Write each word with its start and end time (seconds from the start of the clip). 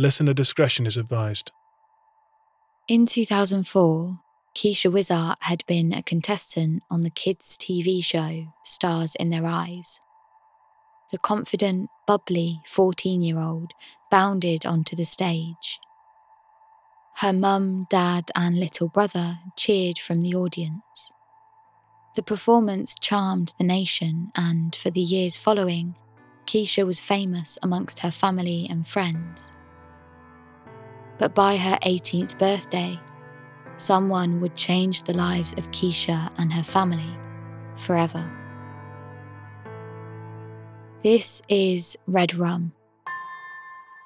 Listener 0.00 0.32
discretion 0.32 0.86
is 0.86 0.96
advised. 0.96 1.52
In 2.88 3.04
2004, 3.04 4.18
Kesha 4.54 4.90
Wizzart 4.90 5.36
had 5.42 5.62
been 5.66 5.92
a 5.92 6.02
contestant 6.02 6.82
on 6.90 7.02
the 7.02 7.10
kids' 7.10 7.54
TV 7.58 8.02
show 8.02 8.46
Stars 8.64 9.14
in 9.16 9.28
Their 9.28 9.44
Eyes. 9.44 10.00
The 11.12 11.18
confident, 11.18 11.90
bubbly 12.06 12.62
14 12.66 13.20
year 13.20 13.38
old 13.38 13.72
bounded 14.10 14.64
onto 14.64 14.96
the 14.96 15.04
stage. 15.04 15.78
Her 17.16 17.34
mum, 17.34 17.86
dad, 17.90 18.30
and 18.34 18.58
little 18.58 18.88
brother 18.88 19.40
cheered 19.58 19.98
from 19.98 20.22
the 20.22 20.34
audience. 20.34 21.12
The 22.16 22.22
performance 22.22 22.94
charmed 22.98 23.52
the 23.58 23.64
nation, 23.64 24.30
and 24.34 24.74
for 24.74 24.88
the 24.88 25.02
years 25.02 25.36
following, 25.36 25.94
Kesha 26.46 26.86
was 26.86 27.00
famous 27.00 27.58
amongst 27.62 27.98
her 27.98 28.10
family 28.10 28.66
and 28.70 28.88
friends. 28.88 29.52
But 31.20 31.34
by 31.34 31.58
her 31.58 31.78
18th 31.82 32.38
birthday, 32.38 32.98
someone 33.76 34.40
would 34.40 34.56
change 34.56 35.02
the 35.02 35.12
lives 35.12 35.52
of 35.58 35.70
Kesha 35.70 36.32
and 36.38 36.50
her 36.50 36.62
family 36.62 37.14
forever. 37.76 38.24
This 41.04 41.42
is 41.50 41.94
Red 42.06 42.34
Rum, 42.34 42.72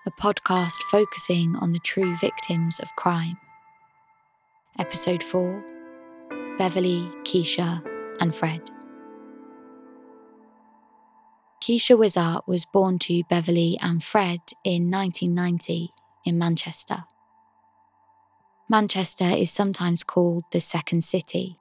a 0.04 0.10
podcast 0.20 0.82
focusing 0.90 1.54
on 1.54 1.72
the 1.72 1.78
true 1.78 2.16
victims 2.16 2.80
of 2.80 2.96
crime. 2.96 3.38
Episode 4.80 5.22
4 5.22 5.64
Beverley, 6.58 7.08
Kesha, 7.22 7.80
and 8.20 8.34
Fred. 8.34 8.60
Kesha 11.62 11.96
Wizzart 11.96 12.48
was 12.48 12.64
born 12.64 12.98
to 12.98 13.22
Beverley 13.30 13.78
and 13.80 14.02
Fred 14.02 14.40
in 14.64 14.90
1990 14.90 15.92
in 16.24 16.38
Manchester. 16.38 17.04
Manchester 18.68 19.24
is 19.24 19.50
sometimes 19.50 20.02
called 20.02 20.44
the 20.50 20.60
Second 20.60 21.04
City. 21.04 21.58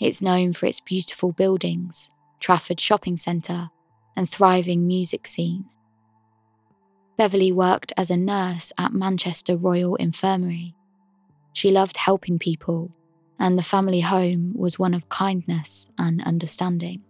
It's 0.00 0.22
known 0.22 0.52
for 0.52 0.66
its 0.66 0.80
beautiful 0.80 1.32
buildings, 1.32 2.10
Trafford 2.40 2.80
Shopping 2.80 3.16
Centre, 3.16 3.70
and 4.16 4.28
thriving 4.28 4.86
music 4.86 5.26
scene. 5.26 5.66
Beverley 7.16 7.52
worked 7.52 7.92
as 7.96 8.10
a 8.10 8.16
nurse 8.16 8.72
at 8.78 8.92
Manchester 8.92 9.56
Royal 9.56 9.96
Infirmary. 9.96 10.74
She 11.52 11.70
loved 11.70 11.96
helping 11.96 12.38
people, 12.38 12.92
and 13.38 13.58
the 13.58 13.62
family 13.62 14.00
home 14.00 14.52
was 14.54 14.78
one 14.78 14.94
of 14.94 15.08
kindness 15.08 15.90
and 15.98 16.22
understanding. 16.24 17.02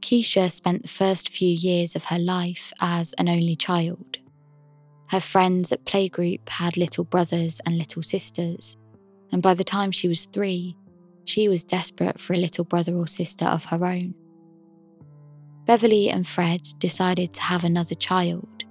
Kesha 0.00 0.50
spent 0.50 0.82
the 0.82 0.88
first 0.88 1.28
few 1.28 1.48
years 1.48 1.94
of 1.94 2.06
her 2.06 2.18
life 2.18 2.72
as 2.80 3.12
an 3.14 3.28
only 3.28 3.54
child. 3.54 4.18
Her 5.12 5.20
friends 5.20 5.70
at 5.72 5.84
playgroup 5.84 6.48
had 6.48 6.78
little 6.78 7.04
brothers 7.04 7.60
and 7.66 7.76
little 7.76 8.00
sisters, 8.02 8.78
and 9.30 9.42
by 9.42 9.52
the 9.52 9.62
time 9.62 9.90
she 9.90 10.08
was 10.08 10.24
three, 10.24 10.74
she 11.26 11.50
was 11.50 11.64
desperate 11.64 12.18
for 12.18 12.32
a 12.32 12.38
little 12.38 12.64
brother 12.64 12.96
or 12.96 13.06
sister 13.06 13.44
of 13.44 13.66
her 13.66 13.84
own. 13.84 14.14
Beverley 15.66 16.08
and 16.08 16.26
Fred 16.26 16.62
decided 16.78 17.34
to 17.34 17.42
have 17.42 17.62
another 17.62 17.94
child, 17.94 18.64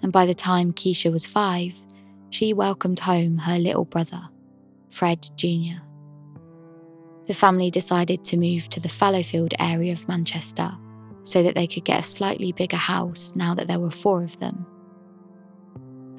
and 0.00 0.12
by 0.12 0.26
the 0.26 0.32
time 0.32 0.72
Kesha 0.72 1.10
was 1.10 1.26
five, 1.26 1.74
she 2.30 2.52
welcomed 2.52 3.00
home 3.00 3.38
her 3.38 3.58
little 3.58 3.84
brother, 3.84 4.22
Fred 4.90 5.28
Jr. 5.34 5.82
The 7.26 7.34
family 7.34 7.68
decided 7.68 8.24
to 8.26 8.36
move 8.36 8.68
to 8.68 8.78
the 8.78 8.88
Fallowfield 8.88 9.54
area 9.58 9.92
of 9.92 10.06
Manchester 10.06 10.70
so 11.24 11.42
that 11.42 11.56
they 11.56 11.66
could 11.66 11.84
get 11.84 11.98
a 11.98 12.04
slightly 12.04 12.52
bigger 12.52 12.76
house 12.76 13.32
now 13.34 13.54
that 13.54 13.66
there 13.66 13.80
were 13.80 13.90
four 13.90 14.22
of 14.22 14.38
them. 14.38 14.64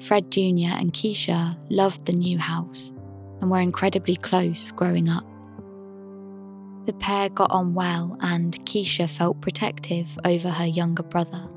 Fred 0.02 0.32
Jr. 0.32 0.74
and 0.78 0.92
Kesha 0.92 1.56
loved 1.70 2.06
the 2.06 2.12
new 2.12 2.36
house 2.36 2.92
and 3.40 3.50
were 3.50 3.60
incredibly 3.60 4.16
close 4.16 4.72
growing 4.72 5.08
up. 5.08 5.24
The 6.86 6.92
pair 6.94 7.28
got 7.28 7.52
on 7.52 7.74
well, 7.74 8.16
and 8.20 8.52
Kesha 8.64 9.08
felt 9.08 9.40
protective 9.40 10.18
over 10.24 10.48
her 10.48 10.66
younger 10.66 11.04
brother. 11.04 11.48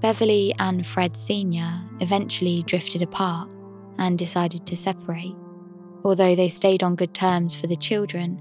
Beverley 0.00 0.54
and 0.58 0.86
Fred 0.86 1.16
Sr. 1.16 1.82
eventually 2.00 2.62
drifted 2.62 3.02
apart 3.02 3.50
and 3.98 4.18
decided 4.18 4.66
to 4.66 4.76
separate, 4.76 5.36
although 6.02 6.34
they 6.34 6.48
stayed 6.48 6.82
on 6.82 6.96
good 6.96 7.12
terms 7.12 7.54
for 7.54 7.66
the 7.66 7.76
children, 7.76 8.40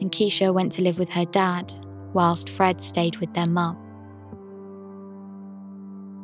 and 0.00 0.12
Kesha 0.12 0.54
went 0.54 0.70
to 0.72 0.82
live 0.82 1.00
with 1.00 1.10
her 1.10 1.24
dad, 1.24 1.72
whilst 2.12 2.48
Fred 2.48 2.80
stayed 2.80 3.16
with 3.16 3.34
their 3.34 3.48
mum. 3.48 3.89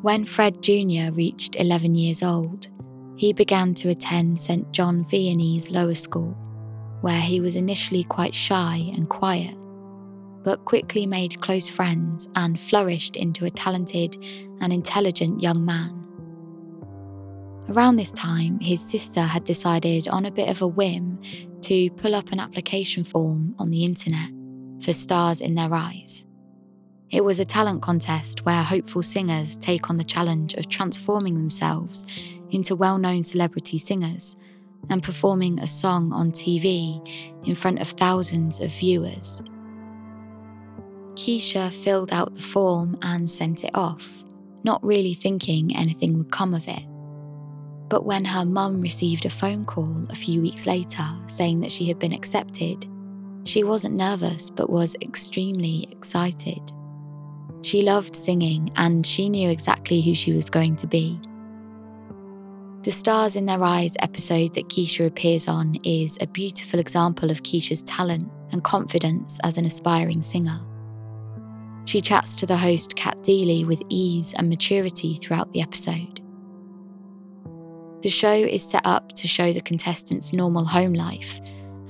When 0.07 0.25
Fred 0.25 0.63
Jr. 0.63 1.11
reached 1.11 1.57
11 1.57 1.97
years 1.97 2.23
old, 2.23 2.69
he 3.17 3.33
began 3.33 3.75
to 3.75 3.89
attend 3.89 4.39
St 4.39 4.71
John 4.71 5.03
Vianney's 5.03 5.73
lower 5.73 5.97
school, 5.97 6.31
where 7.01 7.21
he 7.21 7.41
was 7.41 7.57
initially 7.57 8.05
quite 8.05 8.33
shy 8.33 8.89
and 8.95 9.09
quiet, 9.09 9.57
but 10.45 10.65
quickly 10.65 11.07
made 11.07 11.41
close 11.41 11.69
friends 11.69 12.29
and 12.37 12.61
flourished 12.61 13.17
into 13.17 13.47
a 13.47 13.51
talented 13.51 14.17
and 14.61 14.73
intelligent 14.73 15.43
young 15.43 15.65
man. 15.65 16.07
Around 17.69 17.97
this 17.97 18.13
time, 18.13 18.61
his 18.61 18.81
sister 18.81 19.23
had 19.23 19.43
decided 19.43 20.07
on 20.07 20.25
a 20.25 20.31
bit 20.31 20.49
of 20.49 20.63
a 20.63 20.69
whim 20.69 21.19
to 21.63 21.91
pull 21.97 22.15
up 22.15 22.31
an 22.31 22.39
application 22.39 23.03
form 23.03 23.57
on 23.59 23.71
the 23.71 23.85
internet 23.85 24.31
for 24.81 24.93
stars 24.93 25.41
in 25.41 25.57
their 25.57 25.75
eyes. 25.75 26.25
It 27.11 27.25
was 27.25 27.39
a 27.39 27.45
talent 27.45 27.83
contest 27.83 28.45
where 28.45 28.63
hopeful 28.63 29.03
singers 29.03 29.57
take 29.57 29.91
on 29.91 29.97
the 29.97 30.05
challenge 30.05 30.55
of 30.55 30.69
transforming 30.69 31.35
themselves 31.35 32.05
into 32.51 32.75
well 32.75 32.99
known 32.99 33.23
celebrity 33.23 33.79
singers 33.79 34.37
and 34.91 35.03
performing 35.03 35.61
a 35.61 35.67
song 35.67 36.13
on 36.13 36.33
TV 36.33 37.01
in 37.45 37.55
front 37.55 37.81
of 37.81 37.89
thousands 37.89 38.61
of 38.61 38.73
viewers. 38.73 39.43
Kesha 41.15 41.73
filled 41.73 42.13
out 42.13 42.35
the 42.35 42.43
form 42.43 42.99
and 43.03 43.31
sent 43.31 43.65
it 43.65 43.71
off, 43.75 44.25
not 44.65 44.85
really 44.85 45.15
thinking 45.15 45.77
anything 45.77 46.19
would 46.19 46.33
come 46.33 46.55
of 46.55 46.67
it. 46.67 46.83
But 47.89 48.05
when 48.05 48.25
her 48.25 48.45
mum 48.45 48.81
received 48.81 49.25
a 49.25 49.31
phone 49.31 49.65
call 49.65 50.05
a 50.11 50.17
few 50.17 50.43
weeks 50.43 50.67
later 50.67 51.07
saying 51.29 51.61
that 51.61 51.71
she 51.71 51.87
had 51.87 52.01
been 52.01 52.13
accepted, 52.13 52.85
she 53.45 53.63
wasn't 53.63 53.95
nervous 53.95 54.51
but 54.51 54.71
was 54.71 54.97
extremely 55.01 55.87
excited. 55.93 56.61
She 57.67 57.83
loved 57.83 58.15
singing 58.15 58.71
and 58.77 59.05
she 59.05 59.29
knew 59.29 59.51
exactly 59.51 60.01
who 60.01 60.15
she 60.15 60.33
was 60.33 60.49
going 60.49 60.77
to 60.77 60.87
be. 60.87 61.19
The 62.83 62.93
Stars 62.93 63.35
in 63.35 63.47
Their 63.47 63.65
Eyes 63.65 63.97
episode 63.99 64.55
that 64.55 64.69
Kesha 64.69 65.05
appears 65.05 65.49
on 65.49 65.77
is 65.83 66.17
a 66.21 66.29
beautiful 66.29 66.79
example 66.79 67.29
of 67.29 67.43
Kesha's 67.43 67.83
talent 67.83 68.31
and 68.53 68.63
confidence 68.63 69.41
as 69.43 69.59
an 69.59 69.67
aspiring 69.67 70.23
singer. 70.23 70.61
She 71.87 72.01
chats 72.01 72.37
to 72.37 72.47
the 72.47 72.57
host 72.57 72.95
Cat 72.95 73.19
Deeley 73.23 73.67
with 73.67 73.83
ease 73.89 74.33
and 74.39 74.49
maturity 74.49 75.17
throughout 75.17 75.53
the 75.53 75.61
episode. 75.61 76.21
The 78.03 78.11
show 78.11 78.33
is 78.33 78.63
set 78.63 78.83
up 78.87 79.11
to 79.15 79.27
show 79.27 79.53
the 79.53 79.61
contestants' 79.61 80.33
normal 80.33 80.67
home 80.67 80.95
life 80.95 81.41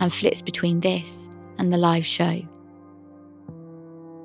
and 0.00 0.10
flits 0.10 0.40
between 0.40 0.80
this 0.80 1.28
and 1.58 1.70
the 1.70 1.76
live 1.76 2.06
show. 2.06 2.40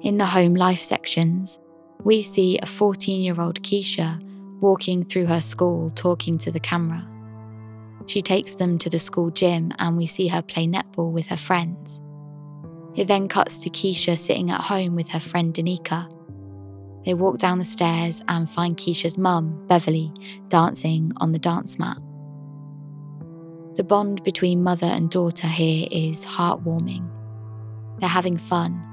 In 0.03 0.17
the 0.17 0.25
home 0.25 0.55
life 0.55 0.79
sections, 0.79 1.59
we 2.03 2.23
see 2.23 2.57
a 2.57 2.65
14 2.65 3.21
year 3.21 3.39
old 3.39 3.61
Kesha 3.61 4.19
walking 4.59 5.03
through 5.03 5.27
her 5.27 5.41
school 5.41 5.91
talking 5.91 6.39
to 6.39 6.49
the 6.49 6.59
camera. 6.59 7.07
She 8.07 8.19
takes 8.19 8.55
them 8.55 8.79
to 8.79 8.89
the 8.89 8.97
school 8.97 9.29
gym 9.29 9.71
and 9.77 9.97
we 9.97 10.07
see 10.07 10.27
her 10.27 10.41
play 10.41 10.65
netball 10.65 11.11
with 11.11 11.27
her 11.27 11.37
friends. 11.37 12.01
It 12.95 13.07
then 13.07 13.27
cuts 13.27 13.59
to 13.59 13.69
Kesha 13.69 14.17
sitting 14.17 14.49
at 14.49 14.61
home 14.61 14.95
with 14.95 15.07
her 15.09 15.19
friend 15.19 15.53
Danica. 15.53 16.11
They 17.05 17.13
walk 17.13 17.37
down 17.37 17.59
the 17.59 17.65
stairs 17.65 18.23
and 18.27 18.49
find 18.49 18.75
Kesha's 18.77 19.19
mum, 19.19 19.67
Beverley, 19.67 20.11
dancing 20.47 21.11
on 21.17 21.31
the 21.31 21.39
dance 21.39 21.77
mat. 21.77 21.97
The 23.75 23.83
bond 23.83 24.23
between 24.23 24.63
mother 24.63 24.87
and 24.87 25.11
daughter 25.11 25.47
here 25.47 25.87
is 25.91 26.25
heartwarming. 26.25 27.07
They're 27.99 28.09
having 28.09 28.37
fun, 28.37 28.87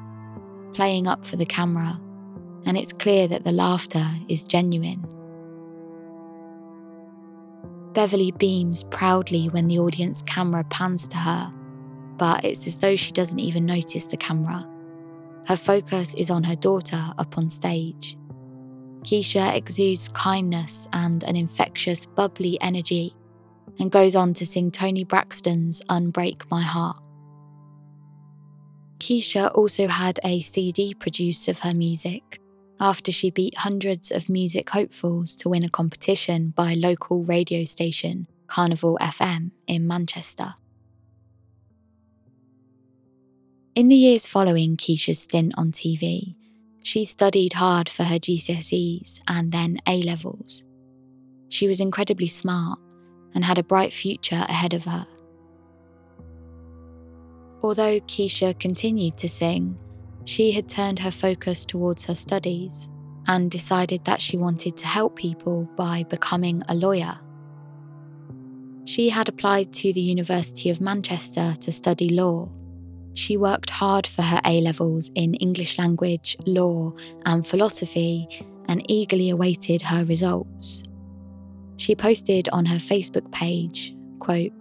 playing 0.75 1.07
up 1.07 1.25
for 1.25 1.37
the 1.37 1.47
camera, 1.47 2.01
and 2.67 2.77
it's 2.77 2.93
clear 2.93 3.29
that 3.29 3.45
the 3.45 3.53
laughter 3.53 4.07
is 4.29 4.45
genuine. 4.45 5.07
Beverley 7.93 8.31
beams 8.33 8.85
proudly 8.85 9.47
when 9.47 9.69
the 9.69 9.79
audience 9.79 10.23
camera 10.23 10.65
pans 10.65 11.07
to 11.09 11.17
her, 11.17 11.53
but 12.17 12.45
it's 12.45 12.67
as 12.67 12.77
though 12.77 12.97
she 12.97 13.13
doesn't 13.13 13.41
even 13.41 13.67
notice 13.67 14.05
the 14.07 14.17
camera. 14.17 14.61
Her 15.47 15.57
focus 15.57 16.15
is 16.15 16.31
on 16.31 16.45
her 16.45 16.57
daughter 16.57 17.03
up 17.19 17.39
on 17.39 17.49
stage. 17.49 18.17
Kesha 19.03 19.55
exudes 19.55 20.09
kindness 20.09 20.89
and 20.93 21.25
an 21.25 21.37
infectious, 21.37 22.05
bubbly 22.05 22.59
energy 22.61 23.15
and 23.79 23.91
goes 23.91 24.15
on 24.15 24.35
to 24.35 24.47
sing 24.47 24.71
Toni 24.71 25.05
Braxton's 25.05 25.83
Unbreak 25.89 26.43
My 26.51 26.63
Heart. 26.63 27.01
Kesha 28.99 29.55
also 29.55 29.87
had 29.87 30.19
a 30.25 30.41
CD 30.41 30.93
produced 30.95 31.49
of 31.49 31.61
her 31.61 31.75
music 31.75 32.41
after 32.81 33.11
she 33.13 33.31
beat 33.31 33.59
hundreds 33.59 34.11
of 34.11 34.29
music 34.29 34.71
hopefuls 34.71 35.35
to 35.37 35.49
win 35.49 35.65
a 35.65 35.69
competition 35.69 36.51
by 36.51 36.75
local 36.75 37.25
radio 37.25 37.65
station 37.65 38.27
Carnival 38.47 38.99
FM 39.01 39.51
in 39.67 39.87
Manchester. 39.87 40.55
In 43.75 43.89
the 43.89 43.95
years 43.95 44.27
following 44.27 44.77
Kesha's 44.77 45.21
stint 45.21 45.55
on 45.57 45.71
TV, 45.71 46.35
she 46.83 47.05
studied 47.05 47.53
hard 47.53 47.89
for 47.89 48.05
her 48.05 48.19
GCSEs 48.19 49.21
and 49.29 49.53
then 49.53 49.79
A 49.87 50.03
levels. 50.03 50.65
She 51.51 51.69
was 51.69 51.81
incredibly 51.81 52.27
smart 52.27 52.79
and 53.35 53.45
had 53.45 53.59
a 53.59 53.63
bright 53.63 53.93
future 53.93 54.45
ahead 54.49 54.75
of 54.75 54.85
her. 54.85 55.07
Although 57.63 58.01
Kesha 58.01 58.59
continued 58.59 59.17
to 59.19 59.29
sing, 59.29 59.79
she 60.25 60.53
had 60.53 60.69
turned 60.69 60.99
her 61.01 61.11
focus 61.11 61.65
towards 61.65 62.05
her 62.05 62.15
studies 62.15 62.89
and 63.27 63.51
decided 63.51 64.05
that 64.05 64.21
she 64.21 64.37
wanted 64.37 64.77
to 64.77 64.87
help 64.87 65.17
people 65.17 65.69
by 65.77 66.05
becoming 66.05 66.63
a 66.69 66.75
lawyer. 66.75 67.19
She 68.85 69.11
had 69.11 69.29
applied 69.29 69.73
to 69.75 69.93
the 69.93 70.01
University 70.01 70.71
of 70.71 70.81
Manchester 70.81 71.55
to 71.61 71.73
study 71.73 72.09
law 72.09 72.49
she 73.19 73.37
worked 73.37 73.71
hard 73.71 74.07
for 74.07 74.23
her 74.23 74.41
A 74.45 74.61
levels 74.61 75.11
in 75.17 75.35
English 75.35 75.77
language, 75.77 76.37
law, 76.47 76.93
and 77.27 77.45
philosophy 77.45 78.29
and 78.69 78.89
eagerly 78.89 79.31
awaited 79.31 79.83
her 79.83 80.05
results. 80.05 80.85
She 81.79 81.97
posted 81.97 82.49
on 82.51 82.65
her 82.67 82.77
Facebook 82.77 83.29
page, 83.33 83.93
quote, 84.21 84.53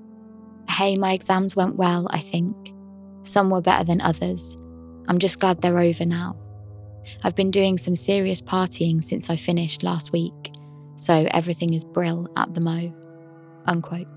Hey, 0.67 0.95
my 0.95 1.13
exams 1.13 1.55
went 1.55 1.75
well, 1.75 2.07
I 2.09 2.17
think. 2.17 2.66
Some 3.27 3.49
were 3.49 3.61
better 3.61 3.83
than 3.83 3.99
others. 3.99 4.55
I'm 5.09 5.19
just 5.19 5.39
glad 5.39 5.61
they're 5.61 5.79
over 5.79 6.05
now. 6.05 6.37
I've 7.23 7.35
been 7.35 7.51
doing 7.51 7.77
some 7.77 7.97
serious 7.97 8.41
partying 8.41 9.03
since 9.03 9.29
I 9.29 9.35
finished 9.35 9.83
last 9.83 10.13
week, 10.13 10.53
so 10.95 11.27
everything 11.31 11.73
is 11.73 11.83
brill 11.83 12.29
at 12.37 12.53
the 12.53 12.61
mo. 12.61 12.93
Unquote. 13.65 14.07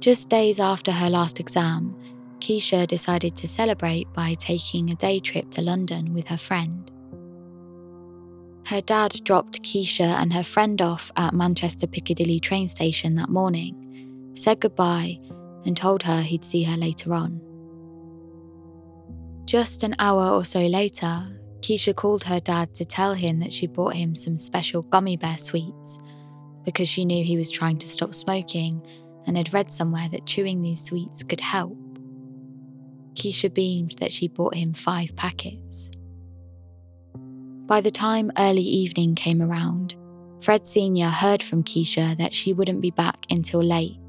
Just 0.00 0.30
days 0.30 0.58
after 0.58 0.90
her 0.90 1.10
last 1.10 1.38
exam, 1.38 1.94
Kesha 2.38 2.86
decided 2.86 3.36
to 3.36 3.46
celebrate 3.46 4.10
by 4.14 4.32
taking 4.38 4.88
a 4.88 4.94
day 4.94 5.18
trip 5.20 5.50
to 5.50 5.60
London 5.60 6.14
with 6.14 6.28
her 6.28 6.38
friend. 6.38 6.90
Her 8.64 8.80
dad 8.80 9.20
dropped 9.24 9.62
Kesha 9.62 10.16
and 10.22 10.32
her 10.32 10.44
friend 10.44 10.80
off 10.80 11.12
at 11.16 11.34
Manchester 11.34 11.86
Piccadilly 11.86 12.40
train 12.40 12.68
station 12.68 13.16
that 13.16 13.28
morning, 13.28 14.32
said 14.34 14.60
goodbye, 14.60 15.18
and 15.64 15.76
told 15.76 16.02
her 16.02 16.22
he'd 16.22 16.44
see 16.44 16.62
her 16.64 16.76
later 16.76 17.14
on. 17.14 17.40
Just 19.44 19.82
an 19.82 19.94
hour 19.98 20.30
or 20.30 20.44
so 20.44 20.60
later, 20.60 21.24
Kesha 21.60 21.94
called 21.94 22.24
her 22.24 22.40
dad 22.40 22.74
to 22.74 22.84
tell 22.84 23.14
him 23.14 23.40
that 23.40 23.52
she 23.52 23.66
bought 23.66 23.94
him 23.94 24.14
some 24.14 24.38
special 24.38 24.82
gummy 24.82 25.16
bear 25.16 25.38
sweets 25.38 25.98
because 26.64 26.88
she 26.88 27.04
knew 27.04 27.24
he 27.24 27.36
was 27.36 27.50
trying 27.50 27.78
to 27.78 27.86
stop 27.86 28.14
smoking 28.14 28.80
and 29.26 29.36
had 29.36 29.52
read 29.52 29.70
somewhere 29.70 30.08
that 30.10 30.26
chewing 30.26 30.60
these 30.60 30.82
sweets 30.82 31.22
could 31.22 31.40
help. 31.40 31.76
Kesha 33.14 33.52
beamed 33.52 33.96
that 33.98 34.12
she 34.12 34.28
bought 34.28 34.54
him 34.54 34.72
five 34.72 35.14
packets. 35.16 35.90
By 37.66 37.80
the 37.80 37.90
time 37.90 38.32
early 38.38 38.62
evening 38.62 39.14
came 39.14 39.42
around, 39.42 39.94
Fred 40.40 40.66
Sr. 40.66 41.08
heard 41.08 41.42
from 41.42 41.62
Kesha 41.62 42.16
that 42.18 42.34
she 42.34 42.52
wouldn't 42.52 42.80
be 42.80 42.90
back 42.90 43.26
until 43.30 43.62
late, 43.62 43.99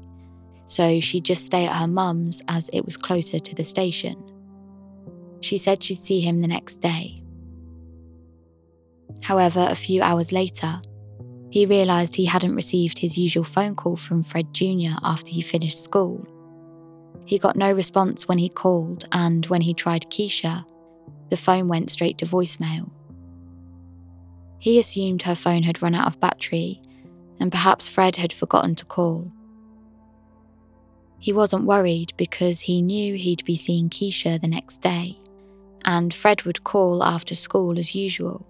so 0.72 1.00
she'd 1.00 1.24
just 1.24 1.44
stay 1.44 1.66
at 1.66 1.76
her 1.76 1.86
mum's 1.86 2.40
as 2.48 2.70
it 2.72 2.86
was 2.86 2.96
closer 2.96 3.38
to 3.38 3.54
the 3.54 3.62
station. 3.62 4.16
She 5.42 5.58
said 5.58 5.82
she'd 5.82 5.98
see 5.98 6.20
him 6.20 6.40
the 6.40 6.48
next 6.48 6.76
day. 6.76 7.22
However, 9.20 9.66
a 9.68 9.74
few 9.74 10.00
hours 10.00 10.32
later, 10.32 10.80
he 11.50 11.66
realised 11.66 12.14
he 12.14 12.24
hadn't 12.24 12.54
received 12.54 12.98
his 12.98 13.18
usual 13.18 13.44
phone 13.44 13.74
call 13.74 13.96
from 13.96 14.22
Fred 14.22 14.54
Jr. 14.54 14.96
after 15.02 15.30
he 15.30 15.42
finished 15.42 15.84
school. 15.84 16.26
He 17.26 17.38
got 17.38 17.54
no 17.54 17.70
response 17.70 18.26
when 18.26 18.38
he 18.38 18.48
called, 18.48 19.06
and 19.12 19.44
when 19.46 19.60
he 19.60 19.74
tried 19.74 20.10
Kesha, 20.10 20.64
the 21.28 21.36
phone 21.36 21.68
went 21.68 21.90
straight 21.90 22.16
to 22.18 22.24
voicemail. 22.24 22.90
He 24.58 24.78
assumed 24.78 25.22
her 25.22 25.34
phone 25.34 25.64
had 25.64 25.82
run 25.82 25.94
out 25.94 26.06
of 26.06 26.18
battery, 26.20 26.80
and 27.38 27.52
perhaps 27.52 27.88
Fred 27.88 28.16
had 28.16 28.32
forgotten 28.32 28.74
to 28.76 28.86
call. 28.86 29.30
He 31.22 31.32
wasn't 31.32 31.66
worried 31.66 32.12
because 32.16 32.62
he 32.62 32.82
knew 32.82 33.14
he'd 33.14 33.44
be 33.44 33.54
seeing 33.54 33.88
Kesha 33.88 34.40
the 34.40 34.48
next 34.48 34.78
day, 34.78 35.20
and 35.84 36.12
Fred 36.12 36.42
would 36.42 36.64
call 36.64 37.04
after 37.04 37.36
school 37.36 37.78
as 37.78 37.94
usual. 37.94 38.44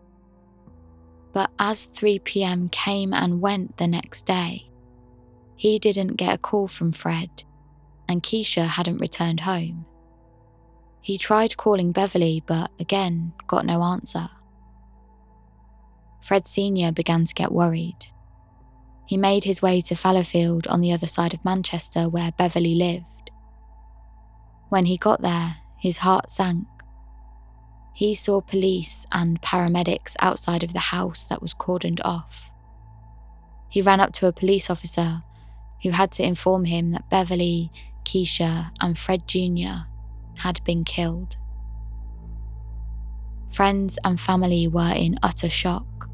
But 1.34 1.50
as 1.58 1.84
3 1.84 2.18
pm 2.20 2.70
came 2.70 3.12
and 3.12 3.42
went 3.42 3.76
the 3.76 3.86
next 3.86 4.24
day, 4.24 4.70
he 5.54 5.78
didn't 5.78 6.16
get 6.16 6.34
a 6.34 6.38
call 6.38 6.66
from 6.66 6.92
Fred, 6.92 7.44
and 8.08 8.22
Kesha 8.22 8.64
hadn't 8.64 9.02
returned 9.02 9.40
home. 9.40 9.84
He 11.02 11.18
tried 11.18 11.58
calling 11.58 11.92
Beverley, 11.92 12.42
but 12.46 12.70
again 12.80 13.34
got 13.48 13.66
no 13.66 13.82
answer. 13.82 14.30
Fred 16.22 16.48
Sr. 16.48 16.90
began 16.90 17.26
to 17.26 17.34
get 17.34 17.52
worried. 17.52 18.06
He 19.06 19.16
made 19.16 19.44
his 19.44 19.60
way 19.60 19.80
to 19.82 19.94
Fallowfield 19.94 20.66
on 20.68 20.80
the 20.80 20.92
other 20.92 21.06
side 21.06 21.34
of 21.34 21.44
Manchester 21.44 22.08
where 22.08 22.32
Beverley 22.32 22.74
lived. 22.74 23.30
When 24.68 24.86
he 24.86 24.96
got 24.96 25.22
there, 25.22 25.56
his 25.76 25.98
heart 25.98 26.30
sank 26.30 26.66
he 27.92 28.14
saw 28.14 28.40
police 28.40 29.06
and 29.12 29.40
paramedics 29.42 30.16
outside 30.18 30.64
of 30.64 30.72
the 30.72 30.78
house 30.78 31.24
that 31.24 31.42
was 31.42 31.54
cordoned 31.54 32.00
off. 32.04 32.50
He 33.68 33.82
ran 33.82 34.00
up 34.00 34.12
to 34.14 34.26
a 34.26 34.32
police 34.32 34.70
officer 34.70 35.22
who 35.82 35.90
had 35.90 36.10
to 36.12 36.22
inform 36.22 36.64
him 36.64 36.92
that 36.92 37.10
Beverley, 37.10 37.70
Kesha, 38.04 38.70
and 38.80 38.98
Fred 38.98 39.28
Jr. 39.28 39.86
had 40.38 40.62
been 40.64 40.84
killed. 40.84 41.36
Friends 43.50 43.98
and 44.04 44.18
family 44.18 44.66
were 44.66 44.92
in 44.94 45.18
utter 45.22 45.50
shock, 45.50 46.08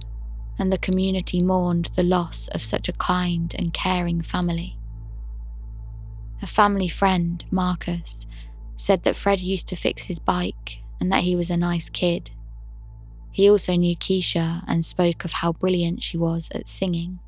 and 0.58 0.72
the 0.72 0.78
community 0.78 1.42
mourned 1.42 1.86
the 1.94 2.02
loss 2.02 2.48
of 2.48 2.62
such 2.62 2.88
a 2.88 2.92
kind 2.92 3.54
and 3.58 3.72
caring 3.72 4.20
family. 4.20 4.78
A 6.42 6.46
family 6.46 6.88
friend, 6.88 7.44
Marcus, 7.50 8.26
said 8.76 9.02
that 9.02 9.16
Fred 9.16 9.40
used 9.40 9.68
to 9.68 9.76
fix 9.76 10.04
his 10.04 10.18
bike 10.18 10.78
and 11.00 11.10
that 11.12 11.24
he 11.24 11.36
was 11.36 11.50
a 11.50 11.56
nice 11.56 11.88
kid. 11.88 12.30
He 13.32 13.50
also 13.50 13.74
knew 13.74 13.96
Kesha 13.96 14.64
and 14.66 14.84
spoke 14.84 15.24
of 15.24 15.32
how 15.32 15.52
brilliant 15.52 16.02
she 16.02 16.16
was 16.16 16.48
at 16.54 16.68
singing. 16.68 17.20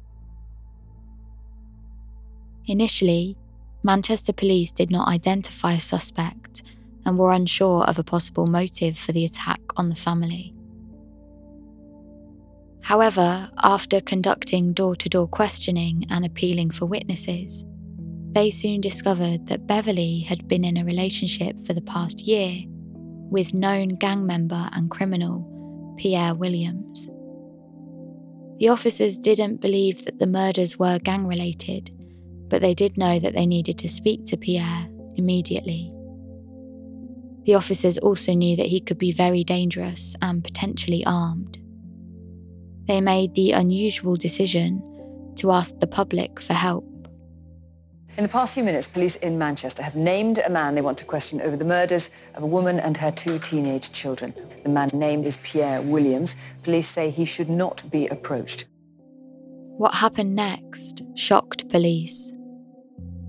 Initially, 2.67 3.37
Manchester 3.83 4.33
police 4.33 4.71
did 4.71 4.91
not 4.91 5.09
identify 5.09 5.73
a 5.73 5.81
suspect 5.81 6.63
and 7.05 7.19
were 7.19 7.33
unsure 7.33 7.85
of 7.85 7.99
a 7.99 8.05
possible 8.05 8.47
motive 8.47 8.99
for 8.99 9.13
the 9.13 9.25
attack 9.25 9.61
on 9.77 9.89
the 9.89 9.97
family. 9.97 10.55
However, 12.83 13.51
after 13.63 14.01
conducting 14.01 14.73
door 14.73 14.97
to 14.97 15.09
door 15.09 15.29
questioning 15.29 16.07
and 16.11 16.25
appealing 16.25 16.71
for 16.71 16.87
witnesses, 16.87 17.65
they 18.33 18.51
soon 18.51 18.81
discovered 18.81 19.47
that 19.47 19.67
Beverley 19.67 20.21
had 20.21 20.47
been 20.49 20.65
in 20.65 20.77
a 20.77 20.85
relationship 20.85 21.61
for 21.61 21.73
the 21.73 21.83
past 21.83 22.23
year 22.23 22.63
with 23.31 23.55
known 23.55 23.89
gang 23.91 24.27
member 24.27 24.69
and 24.73 24.91
criminal 24.91 25.95
Pierre 25.97 26.35
Williams. 26.35 27.09
The 28.59 28.69
officers 28.69 29.17
didn't 29.17 29.61
believe 29.61 30.05
that 30.05 30.19
the 30.19 30.27
murders 30.27 30.79
were 30.79 30.99
gang 30.99 31.27
related, 31.27 31.91
but 32.49 32.61
they 32.61 32.75
did 32.75 32.99
know 32.99 33.19
that 33.19 33.35
they 33.35 33.47
needed 33.47 33.79
to 33.79 33.89
speak 33.89 34.25
to 34.27 34.37
Pierre 34.37 34.89
immediately. 35.17 35.93
The 37.45 37.55
officers 37.55 37.99
also 37.99 38.35
knew 38.35 38.57
that 38.57 38.67
he 38.67 38.81
could 38.81 38.99
be 38.99 39.13
very 39.13 39.45
dangerous 39.45 40.15
and 40.21 40.45
potentially 40.45 41.05
armed. 41.07 41.60
They 42.87 43.01
made 43.01 43.35
the 43.35 43.53
unusual 43.53 44.17
decision 44.17 44.83
to 45.37 45.53
ask 45.53 45.79
the 45.79 45.87
public 45.87 46.41
for 46.41 46.55
help. 46.55 46.85
In 48.17 48.25
the 48.25 48.29
past 48.29 48.55
few 48.55 48.65
minutes, 48.65 48.89
police 48.89 49.17
in 49.17 49.39
Manchester 49.39 49.83
have 49.83 49.95
named 49.95 50.41
a 50.45 50.51
man 50.51 50.75
they 50.75 50.83
want 50.83 50.99
to 50.99 51.05
question 51.05 51.41
over 51.41 51.57
the 51.57 51.65
murders 51.65 52.11
of 52.35 52.43
a 52.43 52.47
woman 52.47 52.81
and 52.81 52.97
her 52.97 53.11
two 53.11 53.39
teenage 53.39 53.93
children. 53.93 54.35
The 54.63 54.69
man 54.69 54.91
named 54.93 55.27
is 55.27 55.39
Pierre 55.43 55.81
Williams. 55.81 56.37
Police 56.63 56.89
say 56.89 57.11
he 57.11 57.25
should 57.25 57.49
not 57.49 57.83
be 57.91 58.09
approached. 58.09 58.67
What 59.79 59.95
happened 59.95 60.35
next 60.35 61.03
shocked 61.15 61.69
police. 61.71 62.35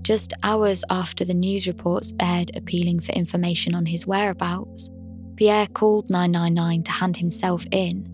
Just 0.02 0.34
hours 0.42 0.82
after 0.90 1.24
the 1.24 1.32
news 1.32 1.66
reports 1.66 2.12
aired 2.20 2.54
appealing 2.56 3.00
for 3.00 3.12
information 3.12 3.74
on 3.74 3.86
his 3.86 4.06
whereabouts, 4.06 4.90
Pierre 5.36 5.68
called 5.68 6.10
999 6.10 6.82
to 6.82 6.92
hand 6.92 7.16
himself 7.16 7.64
in 7.70 8.06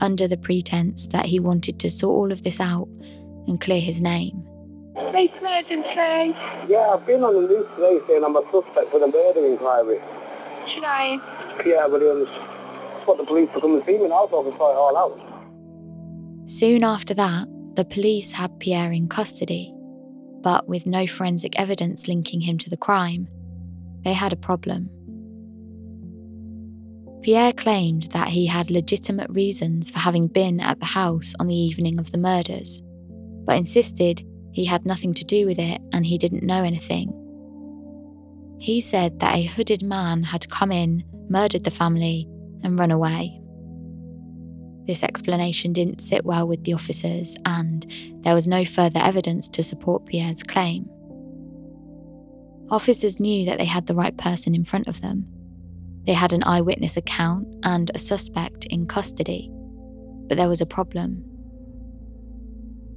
under 0.00 0.28
the 0.28 0.36
pretense 0.36 1.06
that 1.08 1.26
he 1.26 1.40
wanted 1.40 1.78
to 1.80 1.90
sort 1.90 2.14
all 2.14 2.32
of 2.32 2.42
this 2.42 2.60
out 2.60 2.88
and 3.46 3.60
clear 3.60 3.80
his 3.80 4.00
name. 4.00 4.44
Police 4.94 5.30
emergency. 5.40 6.36
Yeah, 6.68 6.90
I've 6.92 7.06
been 7.06 7.22
on 7.22 7.34
the 7.34 7.48
news 7.48 7.66
today 7.76 7.98
saying 8.06 8.24
I'm 8.24 8.36
a 8.36 8.42
suspect 8.50 8.90
for 8.90 8.98
the 8.98 9.06
murder 9.06 9.46
inquiry. 9.46 10.00
Should 10.66 10.84
I? 10.84 11.18
Pierre 11.60 11.88
Williams. 11.88 12.30
What 13.06 13.16
the 13.16 13.24
police 13.24 13.48
to 13.54 13.60
come 13.60 13.74
and 13.74 13.84
see 13.84 13.96
me 13.96 14.08
now 14.08 14.26
so 14.28 14.40
I 14.40 14.50
can 14.50 14.58
sort 14.58 14.74
it 14.74 14.78
all 14.78 14.96
out. 14.96 16.50
Soon 16.50 16.84
after 16.84 17.14
that, 17.14 17.46
the 17.74 17.84
police 17.84 18.32
had 18.32 18.58
Pierre 18.58 18.92
in 18.92 19.08
custody, 19.08 19.72
but 20.42 20.68
with 20.68 20.86
no 20.86 21.06
forensic 21.06 21.58
evidence 21.58 22.08
linking 22.08 22.40
him 22.40 22.58
to 22.58 22.68
the 22.68 22.76
crime, 22.76 23.28
they 24.04 24.12
had 24.12 24.32
a 24.32 24.36
problem. 24.36 24.90
Pierre 27.22 27.52
claimed 27.52 28.04
that 28.12 28.28
he 28.28 28.46
had 28.46 28.70
legitimate 28.70 29.28
reasons 29.30 29.90
for 29.90 29.98
having 29.98 30.28
been 30.28 30.60
at 30.60 30.78
the 30.78 30.86
house 30.86 31.34
on 31.40 31.48
the 31.48 31.54
evening 31.54 31.98
of 31.98 32.12
the 32.12 32.18
murders, 32.18 32.80
but 33.44 33.56
insisted 33.56 34.22
he 34.52 34.64
had 34.64 34.86
nothing 34.86 35.14
to 35.14 35.24
do 35.24 35.46
with 35.46 35.58
it 35.58 35.80
and 35.92 36.06
he 36.06 36.16
didn't 36.16 36.42
know 36.42 36.62
anything. 36.62 37.12
He 38.60 38.80
said 38.80 39.20
that 39.20 39.34
a 39.36 39.44
hooded 39.44 39.82
man 39.82 40.22
had 40.24 40.48
come 40.48 40.72
in, 40.72 41.04
murdered 41.28 41.64
the 41.64 41.70
family, 41.70 42.28
and 42.62 42.78
run 42.78 42.90
away. 42.90 43.40
This 44.86 45.02
explanation 45.02 45.72
didn't 45.72 46.00
sit 46.00 46.24
well 46.24 46.48
with 46.48 46.64
the 46.64 46.72
officers, 46.72 47.36
and 47.44 47.86
there 48.22 48.34
was 48.34 48.48
no 48.48 48.64
further 48.64 49.00
evidence 49.00 49.48
to 49.50 49.62
support 49.62 50.06
Pierre's 50.06 50.42
claim. 50.42 50.88
Officers 52.70 53.20
knew 53.20 53.44
that 53.46 53.58
they 53.58 53.64
had 53.64 53.86
the 53.86 53.94
right 53.94 54.16
person 54.16 54.54
in 54.54 54.64
front 54.64 54.88
of 54.88 55.02
them. 55.02 55.26
They 56.08 56.14
had 56.14 56.32
an 56.32 56.42
eyewitness 56.44 56.96
account 56.96 57.46
and 57.64 57.90
a 57.94 57.98
suspect 57.98 58.64
in 58.64 58.86
custody, 58.86 59.50
but 60.26 60.38
there 60.38 60.48
was 60.48 60.62
a 60.62 60.66
problem. 60.66 61.22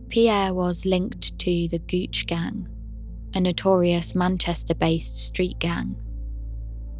Pierre 0.08 0.54
was 0.54 0.86
linked 0.86 1.38
to 1.40 1.68
the 1.68 1.80
Gooch 1.80 2.26
Gang, 2.26 2.70
a 3.36 3.42
notorious 3.42 4.16
Manchester 4.16 4.74
based 4.74 5.18
street 5.18 5.60
gang. 5.60 5.98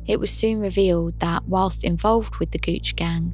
It 0.06 0.20
was 0.20 0.32
soon 0.32 0.60
revealed 0.60 1.18
that, 1.22 1.46
whilst 1.46 1.86
involved 1.86 2.36
with 2.42 2.52
the 2.52 2.60
Gooch 2.60 2.98
Gang, 2.98 3.34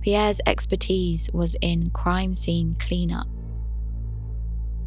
Pierre's 0.00 0.40
expertise 0.48 1.30
was 1.32 1.54
in 1.60 1.90
crime 1.90 2.34
scene 2.34 2.74
cleanup. 2.80 3.28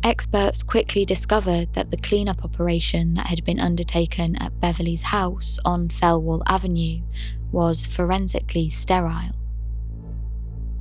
Experts 0.03 0.63
quickly 0.63 1.03
discovered 1.03 1.73
that 1.73 1.91
the 1.91 1.97
cleanup 1.97 2.45
operation 2.45 3.15
that 3.15 3.27
had 3.27 3.43
been 3.43 3.59
undertaken 3.59 4.37
at 4.37 4.57
Beverley's 4.61 5.01
house 5.01 5.59
on 5.65 5.89
Thelwall 5.89 6.41
Avenue 6.47 7.01
was 7.51 7.85
forensically 7.85 8.69
sterile. 8.69 9.31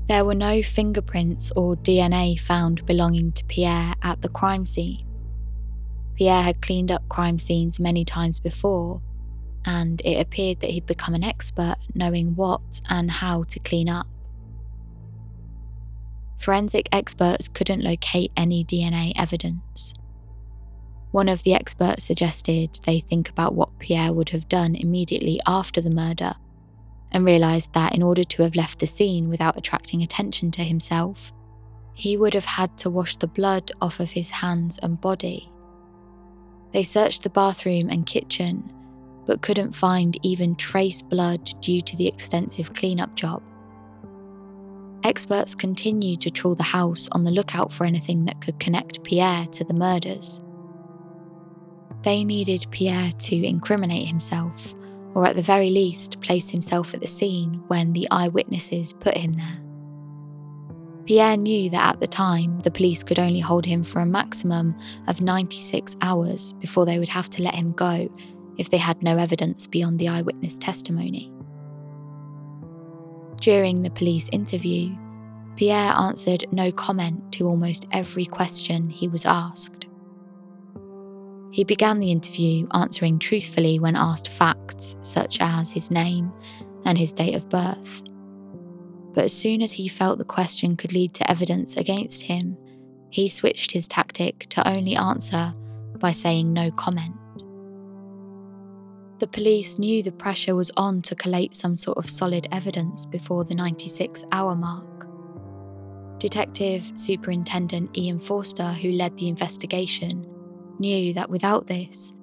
There 0.09 0.25
were 0.25 0.35
no 0.35 0.63
fingerprints 0.63 1.51
or 1.57 1.75
DNA 1.77 2.39
found 2.39 2.87
belonging 2.87 3.33
to 3.33 3.45
Pierre 3.47 3.95
at 4.03 4.23
the 4.23 4.29
crime 4.29 4.65
scene. 4.65 5.05
Pierre 6.15 6.43
had 6.43 6.63
cleaned 6.63 6.93
up 6.93 7.09
crime 7.09 7.41
scenes 7.41 7.81
many 7.81 8.05
times 8.05 8.39
before, 8.39 9.03
and 9.65 10.01
it 10.05 10.21
appeared 10.21 10.61
that 10.61 10.71
he'd 10.71 10.87
become 10.87 11.15
an 11.15 11.25
expert 11.25 11.77
knowing 11.93 12.37
what 12.37 12.81
and 12.89 13.11
how 13.11 13.43
to 13.43 13.59
clean 13.59 13.89
up. 13.89 14.07
Forensic 16.49 16.89
experts 16.93 17.47
couldn't 17.47 17.85
locate 17.85 18.33
any 18.35 18.65
DNA 18.65 19.13
evidence. 19.17 19.93
One 21.11 21.29
of 21.29 21.43
the 21.43 21.53
experts 21.53 22.05
suggested 22.05 22.81
they 22.87 23.01
think 23.01 23.29
about 23.29 23.55
what 23.55 23.79
Pierre 23.79 24.15
would 24.15 24.31
have 24.31 24.49
done 24.49 24.75
immediately 24.75 25.41
after 25.47 25.83
the 25.83 25.91
murder 25.91 26.37
and 27.13 27.27
realised 27.27 27.75
that 27.75 27.95
in 27.95 28.03
order 28.03 28.25
to 28.25 28.43
have 28.45 28.57
left 28.57 28.79
the 28.79 28.87
scene 28.87 29.29
without 29.29 29.59
attracting 29.59 30.03
attention 30.03 30.51
to 30.53 30.65
himself, 30.65 31.35
he 31.93 32.17
would 32.17 32.33
have 32.33 32.47
had 32.47 32.79
to 32.79 32.89
wash 32.89 33.19
the 33.19 33.27
blood 33.27 33.71
off 33.83 34.01
of 34.01 34.13
his 34.13 34.31
hands 34.31 34.79
and 34.83 35.03
body. 35.03 35.53
They 36.73 36.83
searched 36.83 37.25
the 37.25 37.29
bathroom 37.29 37.91
and 37.91 38.07
kitchen, 38.07 38.73
but 39.27 39.43
couldn't 39.43 39.75
find 39.75 40.19
even 40.25 40.57
trace 40.57 41.03
blood 41.03 41.53
due 41.61 41.83
to 41.83 41.95
the 41.95 42.09
extensive 42.09 42.73
cleanup 42.73 43.15
job. 43.17 43.43
Experts 45.05 45.55
continued 45.55 46.21
to 46.23 46.31
trawl 46.31 46.55
the 46.55 46.63
house 46.63 47.09
on 47.13 47.23
the 47.23 47.31
lookout 47.31 47.73
for 47.73 47.85
anything 47.85 48.25
that 48.25 48.41
could 48.41 48.59
connect 48.59 49.05
Pierre 49.05 49.47
to 49.47 49.65
the 49.65 49.75
murders. 49.75 50.41
They 52.03 52.25
needed 52.25 52.67
Pierre 52.71 53.11
to 53.11 53.47
incriminate 53.47 54.09
himself, 54.09 54.75
or 55.15 55.27
at 55.27 55.37
the 55.37 55.43
very 55.43 55.71
least, 55.71 56.21
place 56.21 56.51
himself 56.51 56.95
at 56.95 57.01
the 57.01 57.07
scene 57.07 57.63
when 57.69 57.93
the 57.93 58.09
eyewitnesses 58.11 58.93
put 58.93 59.17
him 59.17 59.33
there. 59.33 59.61
Pierre 61.07 61.37
knew 61.37 61.71
that 61.71 61.95
at 61.95 62.01
the 62.01 62.07
time, 62.07 62.59
the 62.61 62.71
police 62.71 63.03
could 63.03 63.19
only 63.19 63.41
hold 63.41 63.65
him 63.65 63.83
for 63.83 64.01
a 64.01 64.07
maximum 64.07 64.77
of 65.07 65.23
96 65.23 65.97
hours 66.03 66.53
before 66.55 66.85
they 66.85 66.99
would 66.99 67.09
have 67.09 67.31
to 67.31 67.43
let 67.43 67.55
him 67.55 67.73
go 67.73 68.11
if 68.59 68.69
they 68.69 68.77
had 68.77 69.03
no 69.03 69.17
evidence 69.17 69.67
beyond 69.67 69.99
the 69.99 70.09
eyewitness 70.09 70.59
testimony. 70.59 71.33
During 73.41 73.83
the 73.83 73.91
police 73.91 74.29
interview, 74.33 74.97
Pierre 75.57 75.93
answered 75.97 76.45
no 76.53 76.73
comment 76.73 77.33
to 77.33 77.49
almost 77.49 77.87
every 77.93 78.25
question 78.25 78.91
he 78.91 79.09
was 79.09 79.25
asked. 79.25 79.87
He 81.51 81.65
began 81.65 81.99
the 81.99 82.13
interview 82.13 82.67
answering 82.75 83.19
truthfully 83.19 83.79
when 83.79 83.97
asked 83.97 84.29
facts 84.29 84.97
such 85.03 85.39
as 85.41 85.71
his 85.71 85.91
name 85.91 86.33
and 86.85 86.99
his 86.99 87.13
date 87.13 87.35
of 87.35 87.49
birth. 87.49 88.03
But 89.15 89.25
as 89.25 89.33
soon 89.33 89.63
as 89.63 89.73
he 89.73 89.89
felt 89.89 90.19
the 90.19 90.25
question 90.25 90.77
could 90.77 90.93
lead 90.93 91.15
to 91.15 91.31
evidence 91.31 91.77
against 91.77 92.23
him, 92.23 92.57
he 93.11 93.29
switched 93.29 93.73
his 93.73 93.89
tactic 93.89 94.47
to 94.51 94.69
only 94.69 94.95
answer 94.95 95.55
by 95.99 96.13
saying 96.13 96.53
no 96.53 96.71
comment. 96.71 97.15
The 99.19 99.27
police 99.27 99.81
knew 99.81 100.03
the 100.03 100.13
pressure 100.13 100.55
was 100.55 100.71
on 100.77 101.03
to 101.03 101.17
collate 101.17 101.55
some 101.55 101.77
sort 101.77 101.99
of 101.99 102.09
solid 102.09 102.47
evidence 102.53 103.05
before 103.05 103.43
the 103.45 103.55
96 103.55 104.25
hour 104.31 104.55
mark. 104.55 105.09
Detective 106.19 106.93
Superintendent 106.95 107.97
Ian 107.99 108.21
Forster, 108.21 108.73
who 108.73 108.93
led 108.93 109.17
the 109.17 109.29
investigation, 109.29 110.25
knew 110.79 111.13
that 111.15 111.31
without 111.31 111.67
this, 111.67 112.15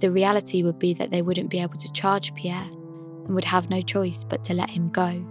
the 0.00 0.10
reality 0.10 0.62
would 0.62 0.78
be 0.78 0.94
that 0.94 1.10
they 1.10 1.20
wouldn't 1.20 1.50
be 1.50 1.60
able 1.60 1.76
to 1.76 1.92
charge 1.92 2.34
Pierre 2.34 2.68
and 3.26 3.34
would 3.34 3.44
have 3.44 3.68
no 3.68 3.82
choice 3.82 4.24
but 4.24 4.42
to 4.44 4.54
let 4.54 4.70
him 4.70 4.88
go. 4.88 5.22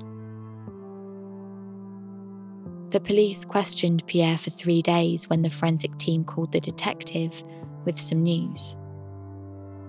The 2.91 3.00
police 3.00 3.43
questioned 3.43 4.05
Pierre 4.05 4.38
for 4.38 4.51
three 4.51 4.81
days 4.81 5.29
when 5.29 5.41
the 5.41 5.50
forensic 5.50 5.97
team 5.97 6.24
called 6.24 6.51
the 6.51 6.59
detective 6.59 7.43
with 7.86 8.00
some 8.00 8.24
news. 8.24 8.77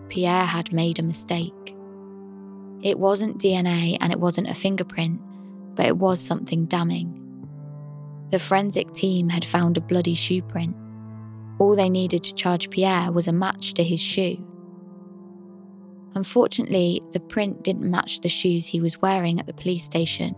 Pierre 0.08 0.44
had 0.44 0.72
made 0.72 0.98
a 0.98 1.02
mistake. 1.02 1.76
It 2.82 2.98
wasn't 2.98 3.38
DNA 3.38 3.98
and 4.00 4.12
it 4.12 4.20
wasn't 4.20 4.48
a 4.48 4.54
fingerprint, 4.54 5.20
but 5.74 5.86
it 5.86 5.96
was 5.96 6.20
something 6.20 6.64
damning. 6.66 7.14
The 8.30 8.38
forensic 8.38 8.92
team 8.92 9.28
had 9.28 9.44
found 9.44 9.76
a 9.76 9.80
bloody 9.80 10.14
shoe 10.14 10.42
print. 10.42 10.76
All 11.58 11.74
they 11.74 11.88
needed 11.88 12.22
to 12.24 12.34
charge 12.34 12.70
Pierre 12.70 13.10
was 13.10 13.26
a 13.26 13.32
match 13.32 13.74
to 13.74 13.82
his 13.82 14.00
shoe. 14.00 14.44
Unfortunately, 16.14 17.00
the 17.12 17.20
print 17.20 17.62
didn't 17.62 17.90
match 17.90 18.20
the 18.20 18.28
shoes 18.28 18.66
he 18.66 18.80
was 18.80 19.00
wearing 19.00 19.38
at 19.40 19.46
the 19.46 19.54
police 19.54 19.84
station, 19.84 20.34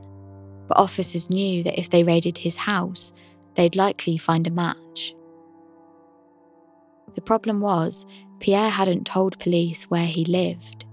but 0.69 0.79
officers 0.79 1.31
knew 1.31 1.63
that 1.63 1.79
if 1.79 1.91
they 1.91 2.05
raided 2.05 2.39
his 2.39 2.57
house, 2.57 3.13
they'd 3.55 3.77
likely 3.77 4.17
find 4.17 4.47
a 4.47 4.51
match. 4.51 5.15
The 7.15 7.21
problem 7.21 7.61
was, 7.61 8.07
Pierre 8.41 8.71
hadn't 8.71 9.07
told 9.07 9.39
police 9.39 9.85
where 9.85 10.07
he 10.07 10.25
lived. 10.25 10.87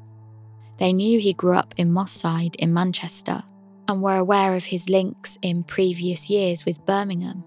They 0.77 0.94
knew 0.94 1.20
he 1.20 1.34
grew 1.34 1.56
up 1.56 1.74
in 1.77 1.92
Moss 1.92 2.12
Side 2.12 2.56
in 2.58 2.74
Manchester 2.74 3.42
and 3.88 4.01
were 4.01 4.18
aware 4.18 4.56
of 4.56 4.66
his 4.66 4.89
links 4.89 5.38
in 5.42 5.63
previous 5.63 6.30
years 6.30 6.66
with 6.66 6.86
Birmingham, 6.86 7.44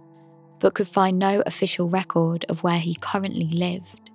but 0.58 0.74
could 0.74 0.88
find 0.88 1.18
no 1.18 1.42
official 1.46 1.88
record 1.88 2.46
of 2.48 2.62
where 2.62 2.78
he 2.78 2.96
currently 2.96 3.48
lived. 3.48 4.10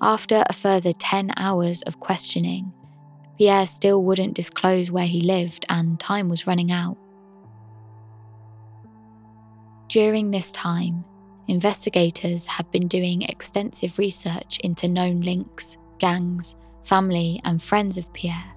After 0.00 0.44
a 0.46 0.52
further 0.52 0.92
10 0.92 1.32
hours 1.36 1.82
of 1.82 2.00
questioning, 2.00 2.72
Pierre 3.36 3.66
still 3.66 4.02
wouldn't 4.02 4.34
disclose 4.34 4.90
where 4.90 5.06
he 5.06 5.20
lived 5.20 5.64
and 5.68 5.98
time 5.98 6.28
was 6.28 6.46
running 6.46 6.72
out. 6.72 6.96
During 9.88 10.32
this 10.32 10.50
time, 10.52 11.04
investigators 11.48 12.46
have 12.46 12.70
been 12.70 12.86
doing 12.86 13.22
extensive 13.22 13.98
research 13.98 14.58
into 14.62 14.86
known 14.86 15.20
links, 15.22 15.76
gangs, 15.98 16.54
family, 16.84 17.40
and 17.44 17.60
friends 17.60 17.96
of 17.96 18.12
Pierre, 18.12 18.52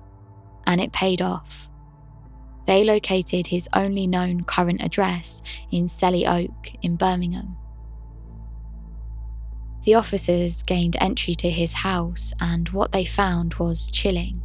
and 0.67 0.79
it 0.79 0.91
paid 0.93 1.21
off. 1.21 1.69
they 2.67 2.83
located 2.83 3.47
his 3.47 3.67
only 3.73 4.05
known 4.05 4.43
current 4.43 4.83
address 4.83 5.41
in 5.71 5.87
Selly 5.87 6.29
Oak 6.29 6.71
in 6.83 6.95
Birmingham. 6.95 7.57
The 9.83 9.95
officers 9.95 10.61
gained 10.61 10.95
entry 11.01 11.33
to 11.35 11.49
his 11.49 11.73
house, 11.73 12.33
and 12.39 12.69
what 12.69 12.91
they 12.91 13.03
found 13.03 13.55
was 13.55 13.89
chilling. 13.91 14.41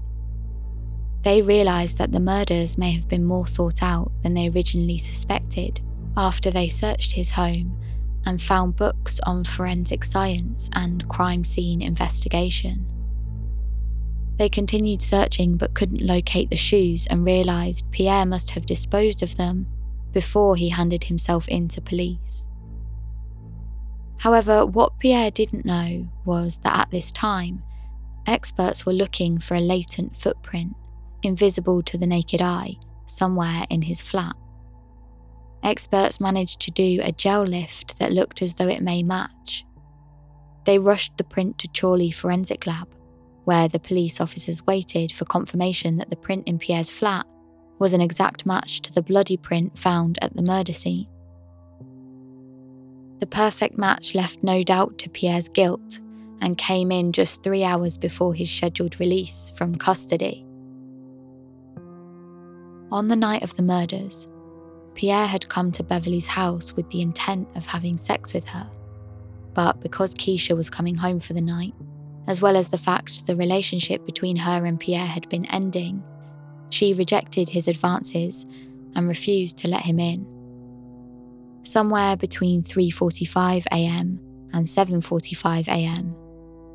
They 1.22 1.42
realised 1.42 1.98
that 1.98 2.12
the 2.12 2.20
murders 2.20 2.78
may 2.78 2.92
have 2.92 3.08
been 3.08 3.24
more 3.24 3.46
thought 3.46 3.82
out 3.82 4.10
than 4.22 4.32
they 4.34 4.48
originally 4.48 4.98
suspected 4.98 5.80
after 6.16 6.50
they 6.50 6.68
searched 6.68 7.12
his 7.12 7.30
home 7.30 7.76
and 8.26 8.42
found 8.42 8.76
books 8.76 9.20
on 9.24 9.44
forensic 9.44 10.04
science 10.04 10.68
and 10.74 11.08
crime 11.08 11.44
scene 11.44 11.80
investigation. 11.80 12.84
They 14.36 14.48
continued 14.50 15.00
searching 15.00 15.56
but 15.56 15.74
couldn't 15.74 16.02
locate 16.02 16.50
the 16.50 16.56
shoes 16.56 17.06
and 17.06 17.24
realised 17.24 17.90
Pierre 17.90 18.26
must 18.26 18.50
have 18.50 18.66
disposed 18.66 19.22
of 19.22 19.36
them 19.36 19.66
before 20.12 20.56
he 20.56 20.68
handed 20.68 21.04
himself 21.04 21.48
in 21.48 21.68
to 21.68 21.80
police. 21.80 22.46
However, 24.18 24.66
what 24.66 24.98
Pierre 24.98 25.30
didn't 25.30 25.64
know 25.64 26.08
was 26.24 26.58
that 26.58 26.76
at 26.76 26.90
this 26.90 27.12
time, 27.12 27.62
experts 28.26 28.84
were 28.84 28.92
looking 28.92 29.38
for 29.38 29.54
a 29.54 29.60
latent 29.60 30.16
footprint, 30.16 30.74
invisible 31.22 31.82
to 31.82 31.96
the 31.96 32.06
naked 32.06 32.42
eye, 32.42 32.76
somewhere 33.06 33.66
in 33.70 33.82
his 33.82 34.00
flat. 34.00 34.34
Experts 35.66 36.20
managed 36.20 36.60
to 36.60 36.70
do 36.70 37.00
a 37.02 37.10
gel 37.10 37.42
lift 37.42 37.98
that 37.98 38.12
looked 38.12 38.40
as 38.40 38.54
though 38.54 38.68
it 38.68 38.84
may 38.84 39.02
match. 39.02 39.64
They 40.64 40.78
rushed 40.78 41.16
the 41.16 41.24
print 41.24 41.58
to 41.58 41.68
Chorley 41.68 42.12
Forensic 42.12 42.68
Lab, 42.68 42.86
where 43.46 43.66
the 43.66 43.80
police 43.80 44.20
officers 44.20 44.64
waited 44.64 45.10
for 45.10 45.24
confirmation 45.24 45.96
that 45.96 46.08
the 46.08 46.14
print 46.14 46.46
in 46.46 46.60
Pierre's 46.60 46.88
flat 46.88 47.26
was 47.80 47.92
an 47.92 48.00
exact 48.00 48.46
match 48.46 48.80
to 48.82 48.92
the 48.92 49.02
bloody 49.02 49.36
print 49.36 49.76
found 49.76 50.20
at 50.22 50.36
the 50.36 50.42
murder 50.42 50.72
scene. 50.72 51.08
The 53.18 53.26
perfect 53.26 53.76
match 53.76 54.14
left 54.14 54.44
no 54.44 54.62
doubt 54.62 54.98
to 54.98 55.10
Pierre's 55.10 55.48
guilt 55.48 55.98
and 56.40 56.56
came 56.56 56.92
in 56.92 57.10
just 57.10 57.42
three 57.42 57.64
hours 57.64 57.98
before 57.98 58.34
his 58.34 58.48
scheduled 58.48 59.00
release 59.00 59.50
from 59.56 59.74
custody. 59.74 60.46
On 62.92 63.08
the 63.08 63.16
night 63.16 63.42
of 63.42 63.54
the 63.56 63.62
murders, 63.62 64.28
Pierre 64.96 65.26
had 65.26 65.48
come 65.48 65.70
to 65.72 65.84
Beverley's 65.84 66.26
house 66.26 66.72
with 66.72 66.88
the 66.90 67.02
intent 67.02 67.46
of 67.54 67.66
having 67.66 67.96
sex 67.96 68.32
with 68.32 68.46
her. 68.46 68.68
But 69.54 69.80
because 69.80 70.14
Kesha 70.14 70.56
was 70.56 70.70
coming 70.70 70.96
home 70.96 71.20
for 71.20 71.34
the 71.34 71.40
night, 71.40 71.74
as 72.26 72.40
well 72.40 72.56
as 72.56 72.68
the 72.68 72.78
fact 72.78 73.26
the 73.26 73.36
relationship 73.36 74.04
between 74.04 74.36
her 74.36 74.64
and 74.64 74.80
Pierre 74.80 75.06
had 75.06 75.28
been 75.28 75.46
ending, 75.46 76.02
she 76.70 76.94
rejected 76.94 77.48
his 77.48 77.68
advances 77.68 78.44
and 78.94 79.06
refused 79.06 79.58
to 79.58 79.68
let 79.68 79.82
him 79.82 80.00
in. 80.00 80.26
Somewhere 81.62 82.16
between 82.16 82.62
3:45 82.62 83.66
a.m. 83.72 84.18
and 84.52 84.66
7:45 84.66 85.68
a.m., 85.68 86.14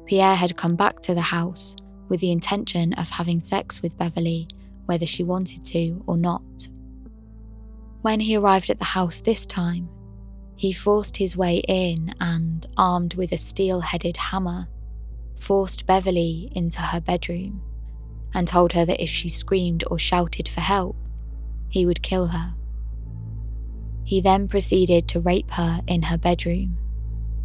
Pierre 0.05 0.35
had 0.35 0.57
come 0.57 0.75
back 0.75 0.99
to 1.01 1.15
the 1.15 1.21
house 1.21 1.75
with 2.07 2.19
the 2.19 2.31
intention 2.31 2.93
of 2.93 3.09
having 3.09 3.39
sex 3.39 3.81
with 3.81 3.97
Beverley 3.97 4.47
whether 4.85 5.05
she 5.05 5.23
wanted 5.23 5.63
to 5.63 6.03
or 6.05 6.17
not. 6.17 6.67
When 8.01 8.19
he 8.19 8.35
arrived 8.35 8.69
at 8.69 8.79
the 8.79 8.85
house 8.85 9.21
this 9.21 9.45
time, 9.45 9.87
he 10.55 10.73
forced 10.73 11.17
his 11.17 11.37
way 11.37 11.57
in 11.67 12.09
and, 12.19 12.67
armed 12.77 13.13
with 13.13 13.31
a 13.31 13.37
steel 13.37 13.81
headed 13.81 14.17
hammer, 14.17 14.67
forced 15.39 15.85
Beverley 15.85 16.51
into 16.55 16.79
her 16.79 16.99
bedroom 16.99 17.61
and 18.33 18.47
told 18.47 18.73
her 18.73 18.85
that 18.85 19.01
if 19.01 19.09
she 19.09 19.29
screamed 19.29 19.83
or 19.89 19.99
shouted 19.99 20.47
for 20.47 20.61
help, 20.61 20.95
he 21.69 21.85
would 21.85 22.01
kill 22.01 22.27
her. 22.27 22.55
He 24.03 24.19
then 24.19 24.47
proceeded 24.47 25.07
to 25.09 25.19
rape 25.19 25.51
her 25.51 25.81
in 25.87 26.03
her 26.03 26.17
bedroom 26.17 26.77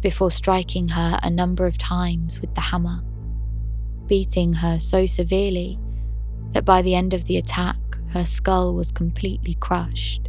before 0.01 0.31
striking 0.31 0.89
her 0.89 1.19
a 1.21 1.29
number 1.29 1.65
of 1.65 1.77
times 1.77 2.41
with 2.41 2.53
the 2.55 2.61
hammer, 2.61 3.03
beating 4.07 4.53
her 4.53 4.79
so 4.79 5.05
severely 5.05 5.79
that 6.53 6.65
by 6.65 6.81
the 6.81 6.95
end 6.95 7.13
of 7.13 7.25
the 7.25 7.37
attack, 7.37 7.77
her 8.09 8.25
skull 8.25 8.73
was 8.73 8.91
completely 8.91 9.53
crushed. 9.55 10.26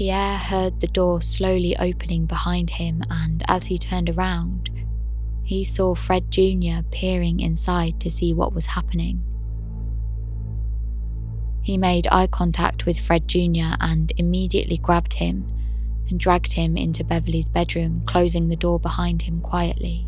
Pierre 0.00 0.38
heard 0.38 0.80
the 0.80 0.86
door 0.86 1.20
slowly 1.20 1.76
opening 1.76 2.24
behind 2.24 2.70
him, 2.70 3.02
and 3.10 3.42
as 3.48 3.66
he 3.66 3.76
turned 3.76 4.08
around, 4.08 4.70
he 5.42 5.62
saw 5.62 5.94
Fred 5.94 6.30
Jr. 6.30 6.80
peering 6.90 7.38
inside 7.38 8.00
to 8.00 8.08
see 8.08 8.32
what 8.32 8.54
was 8.54 8.64
happening. 8.64 9.22
He 11.60 11.76
made 11.76 12.08
eye 12.10 12.28
contact 12.28 12.86
with 12.86 12.98
Fred 12.98 13.28
Jr. 13.28 13.76
and 13.78 14.10
immediately 14.16 14.78
grabbed 14.78 15.12
him 15.12 15.46
and 16.08 16.18
dragged 16.18 16.54
him 16.54 16.78
into 16.78 17.04
Beverley's 17.04 17.50
bedroom, 17.50 18.02
closing 18.06 18.48
the 18.48 18.56
door 18.56 18.80
behind 18.80 19.20
him 19.20 19.42
quietly. 19.42 20.06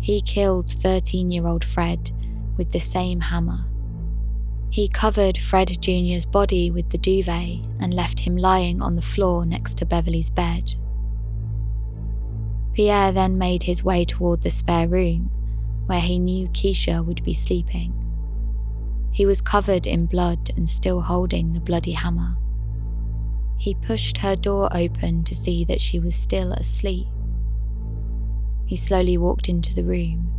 He 0.00 0.20
killed 0.22 0.68
13 0.68 1.30
year 1.30 1.46
old 1.46 1.64
Fred 1.64 2.10
with 2.56 2.72
the 2.72 2.80
same 2.80 3.20
hammer. 3.20 3.69
He 4.70 4.86
covered 4.86 5.36
Fred 5.36 5.82
Jr.'s 5.82 6.24
body 6.24 6.70
with 6.70 6.90
the 6.90 6.98
duvet 6.98 7.58
and 7.80 7.92
left 7.92 8.20
him 8.20 8.36
lying 8.36 8.80
on 8.80 8.94
the 8.94 9.02
floor 9.02 9.44
next 9.44 9.78
to 9.78 9.84
Beverley's 9.84 10.30
bed. 10.30 10.76
Pierre 12.72 13.10
then 13.10 13.36
made 13.36 13.64
his 13.64 13.82
way 13.82 14.04
toward 14.04 14.42
the 14.42 14.50
spare 14.50 14.86
room, 14.86 15.28
where 15.86 16.00
he 16.00 16.20
knew 16.20 16.46
Kesha 16.48 17.04
would 17.04 17.24
be 17.24 17.34
sleeping. 17.34 17.92
He 19.10 19.26
was 19.26 19.40
covered 19.40 19.88
in 19.88 20.06
blood 20.06 20.50
and 20.56 20.68
still 20.68 21.00
holding 21.00 21.52
the 21.52 21.60
bloody 21.60 21.92
hammer. 21.92 22.36
He 23.58 23.74
pushed 23.74 24.18
her 24.18 24.36
door 24.36 24.68
open 24.74 25.24
to 25.24 25.34
see 25.34 25.64
that 25.64 25.80
she 25.80 25.98
was 25.98 26.14
still 26.14 26.52
asleep. 26.52 27.08
He 28.66 28.76
slowly 28.76 29.18
walked 29.18 29.48
into 29.48 29.74
the 29.74 29.84
room, 29.84 30.30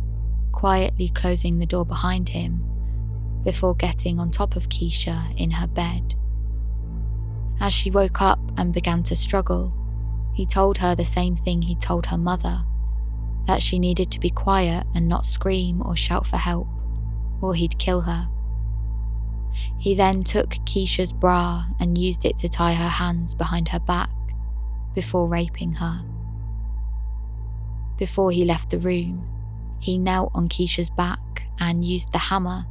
quietly 0.52 1.10
closing 1.10 1.58
the 1.58 1.66
door 1.66 1.84
behind 1.84 2.30
him, 2.30 2.64
before 3.44 3.74
getting 3.74 4.18
on 4.18 4.30
top 4.30 4.56
of 4.56 4.68
Kesha 4.68 5.34
in 5.36 5.50
her 5.50 5.66
bed. 5.66 6.14
As 7.60 7.72
she 7.72 7.90
woke 7.90 8.20
up 8.20 8.40
and 8.56 8.72
began 8.72 9.02
to 9.04 9.16
struggle, 9.16 9.72
he 10.34 10.46
told 10.46 10.78
her 10.78 10.94
the 10.94 11.04
same 11.04 11.36
thing 11.36 11.62
he 11.62 11.76
told 11.76 12.06
her 12.06 12.18
mother 12.18 12.64
that 13.46 13.62
she 13.62 13.78
needed 13.78 14.10
to 14.10 14.20
be 14.20 14.30
quiet 14.30 14.86
and 14.94 15.08
not 15.08 15.26
scream 15.26 15.82
or 15.84 15.96
shout 15.96 16.26
for 16.26 16.36
help, 16.36 16.68
or 17.40 17.54
he'd 17.54 17.78
kill 17.78 18.02
her. 18.02 18.28
He 19.78 19.94
then 19.94 20.22
took 20.22 20.50
Kesha's 20.64 21.12
bra 21.12 21.66
and 21.80 21.98
used 21.98 22.24
it 22.24 22.38
to 22.38 22.48
tie 22.48 22.74
her 22.74 22.88
hands 22.88 23.34
behind 23.34 23.68
her 23.68 23.80
back 23.80 24.10
before 24.94 25.26
raping 25.26 25.72
her. 25.74 26.04
Before 27.98 28.30
he 28.30 28.44
left 28.44 28.70
the 28.70 28.78
room, 28.78 29.28
he 29.80 29.98
knelt 29.98 30.30
on 30.34 30.48
Kesha's 30.48 30.90
back 30.90 31.44
and 31.58 31.84
used 31.84 32.12
the 32.12 32.18
hammer 32.18 32.64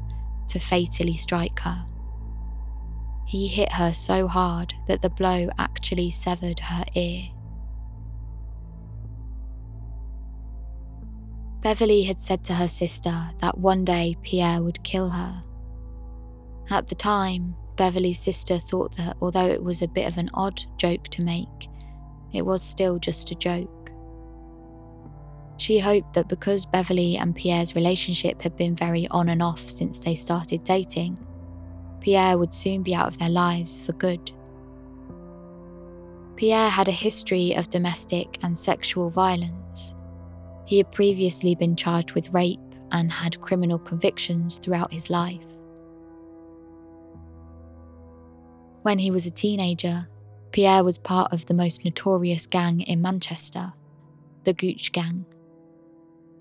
to 0.52 0.60
fatally 0.60 1.18
strike 1.18 1.60
her. 1.62 1.86
He 3.26 3.48
hit 3.48 3.72
her 3.74 3.94
so 3.94 4.28
hard 4.28 4.74
that 4.88 5.02
the 5.02 5.10
blow 5.10 5.50
actually 5.58 6.12
severed 6.12 6.60
her 6.60 6.84
ear. 6.96 7.30
Beverley 11.62 12.04
had 12.04 12.20
said 12.20 12.44
to 12.46 12.54
her 12.54 12.68
sister 12.68 13.30
that 13.40 13.58
one 13.58 13.86
day 13.86 14.18
Pierre 14.24 14.62
would 14.62 14.84
kill 14.84 15.10
her. 15.10 15.44
At 16.70 16.88
the 16.88 16.96
time, 16.96 17.56
Beverley's 17.78 18.20
sister 18.20 18.58
thought 18.58 18.98
that 18.98 19.16
although 19.22 19.48
it 19.48 19.64
was 19.64 19.82
a 19.82 19.88
bit 19.88 20.08
of 20.08 20.18
an 20.18 20.30
odd 20.34 20.62
joke 20.78 21.08
to 21.10 21.24
make, 21.24 21.70
it 22.34 22.46
was 22.46 22.62
still 22.62 23.00
just 23.00 23.32
a 23.32 23.36
joke. 23.36 23.81
She 25.62 25.78
hoped 25.78 26.14
that 26.14 26.28
because 26.28 26.66
Beverley 26.66 27.18
and 27.18 27.36
Pierre's 27.36 27.76
relationship 27.76 28.42
had 28.42 28.58
been 28.58 28.76
very 28.76 29.08
on 29.10 29.30
and 29.30 29.44
off 29.44 29.60
since 29.60 30.00
they 30.00 30.16
started 30.16 30.64
dating, 30.64 31.24
Pierre 32.00 32.40
would 32.40 32.52
soon 32.52 32.82
be 32.82 32.96
out 32.96 33.06
of 33.06 33.20
their 33.20 33.30
lives 33.30 33.86
for 33.86 33.94
good. 33.94 34.32
Pierre 36.36 36.72
had 36.72 36.88
a 36.88 37.04
history 37.06 37.54
of 37.54 37.70
domestic 37.70 38.40
and 38.42 38.58
sexual 38.58 39.12
violence 39.12 39.94
he 40.66 40.78
had 40.78 40.92
previously 40.92 41.54
been 41.54 41.76
charged 41.76 42.14
with 42.14 42.34
rape 42.34 42.60
and 42.92 43.12
had 43.12 43.40
criminal 43.42 43.78
convictions 43.78 44.58
throughout 44.58 44.92
his 44.92 45.12
life. 45.12 45.60
When 48.82 48.98
he 48.98 49.12
was 49.12 49.28
a 49.28 49.32
teenager, 49.32 50.08
Pierre 50.54 50.84
was 50.84 50.98
part 50.98 51.32
of 51.32 51.46
the 51.46 51.54
most 51.54 51.86
notorious 51.86 52.48
gang 52.48 52.82
in 52.82 53.00
Manchester, 53.00 53.74
the 54.44 54.54
Gooch 54.54 54.92
Gang. 54.92 55.26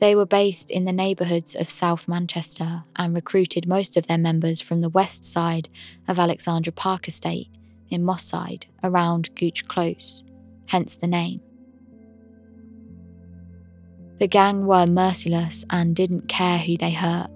They 0.00 0.16
were 0.16 0.26
based 0.26 0.70
in 0.70 0.84
the 0.84 0.92
neighbourhoods 0.92 1.54
of 1.54 1.68
South 1.68 2.08
Manchester 2.08 2.84
and 2.96 3.14
recruited 3.14 3.68
most 3.68 3.96
of 3.98 4.06
their 4.06 4.18
members 4.18 4.60
from 4.60 4.80
the 4.80 4.88
west 4.88 5.24
side 5.24 5.68
of 6.08 6.18
Alexandra 6.18 6.72
Park 6.72 7.06
Estate 7.06 7.48
in 7.90 8.02
Moss 8.02 8.22
Side 8.22 8.66
around 8.82 9.34
Gooch 9.34 9.68
Close, 9.68 10.24
hence 10.66 10.96
the 10.96 11.06
name. 11.06 11.40
The 14.18 14.28
gang 14.28 14.66
were 14.66 14.86
merciless 14.86 15.64
and 15.70 15.94
didn't 15.94 16.28
care 16.28 16.58
who 16.58 16.76
they 16.76 16.92
hurt. 16.92 17.30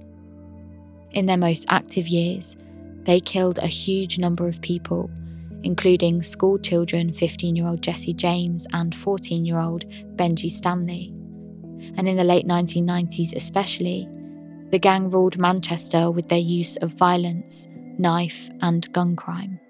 In 1.12 1.26
their 1.26 1.36
most 1.36 1.66
active 1.68 2.08
years, 2.08 2.56
They 3.04 3.20
killed 3.20 3.58
a 3.58 3.66
huge 3.66 4.18
number 4.18 4.48
of 4.48 4.62
people, 4.62 5.10
including 5.62 6.22
school 6.22 6.58
children 6.58 7.12
15 7.12 7.54
year 7.54 7.68
old 7.68 7.82
Jesse 7.82 8.14
James 8.14 8.66
and 8.72 8.94
14 8.94 9.44
year 9.44 9.58
old 9.58 9.86
Benji 10.16 10.50
Stanley. 10.50 11.12
And 11.96 12.08
in 12.08 12.16
the 12.16 12.24
late 12.24 12.46
1990s, 12.46 13.34
especially, 13.34 14.08
the 14.70 14.78
gang 14.78 15.10
ruled 15.10 15.38
Manchester 15.38 16.10
with 16.10 16.28
their 16.28 16.38
use 16.38 16.76
of 16.76 16.92
violence, 16.92 17.68
knife, 17.98 18.50
and 18.60 18.92
gun 18.92 19.14
crime. 19.14 19.60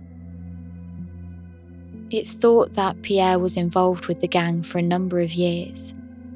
It's 2.10 2.32
thought 2.32 2.74
that 2.74 3.02
Pierre 3.02 3.38
was 3.38 3.56
involved 3.56 4.06
with 4.06 4.20
the 4.20 4.28
gang 4.28 4.62
for 4.62 4.78
a 4.78 4.82
number 4.82 5.20
of 5.20 5.32
years, 5.32 5.94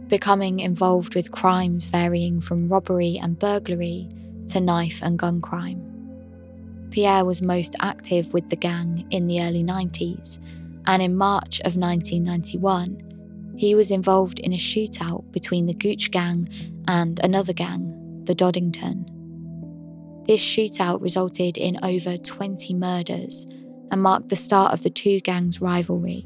becoming 0.08 0.60
involved 0.60 1.14
with 1.14 1.32
crimes 1.32 1.84
varying 1.84 2.40
from 2.40 2.68
robbery 2.68 3.18
and 3.22 3.38
burglary 3.38 4.08
to 4.48 4.60
knife 4.60 5.00
and 5.02 5.18
gun 5.18 5.40
crime. 5.40 5.84
Pierre 6.90 7.24
was 7.24 7.42
most 7.42 7.76
active 7.80 8.32
with 8.32 8.48
the 8.50 8.56
gang 8.56 9.06
in 9.10 9.26
the 9.26 9.42
early 9.42 9.62
90s, 9.62 10.38
and 10.86 11.02
in 11.02 11.16
March 11.16 11.60
of 11.60 11.76
1991, 11.76 13.07
he 13.58 13.74
was 13.74 13.90
involved 13.90 14.38
in 14.38 14.52
a 14.52 14.56
shootout 14.56 15.30
between 15.32 15.66
the 15.66 15.74
Gooch 15.74 16.12
gang 16.12 16.48
and 16.86 17.18
another 17.24 17.52
gang, 17.52 18.22
the 18.24 18.34
Doddington. 18.34 19.04
This 20.26 20.40
shootout 20.40 21.02
resulted 21.02 21.58
in 21.58 21.76
over 21.82 22.16
20 22.16 22.74
murders 22.74 23.46
and 23.90 24.00
marked 24.00 24.28
the 24.28 24.36
start 24.36 24.72
of 24.72 24.82
the 24.82 24.90
two 24.90 25.18
gangs' 25.20 25.60
rivalry. 25.60 26.24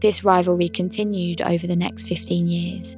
This 0.00 0.22
rivalry 0.22 0.68
continued 0.68 1.40
over 1.40 1.66
the 1.66 1.74
next 1.74 2.06
15 2.06 2.46
years 2.46 2.96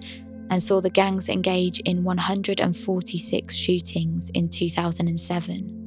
and 0.51 0.63
saw 0.63 0.83
the 0.83 0.91
gangs 0.91 1.31
engage 1.31 1.81
in 1.81 2.05
146 2.05 3.55
shootings 3.55 4.29
in 4.35 4.51
2007. 4.51 5.79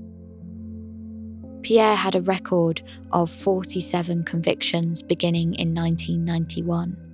Pierre 1.62 1.96
had 1.96 2.16
a 2.16 2.24
record 2.24 2.82
of 3.12 3.30
47 3.30 4.24
convictions 4.24 5.04
beginning 5.04 5.54
in 5.56 5.76
1991. 5.76 7.05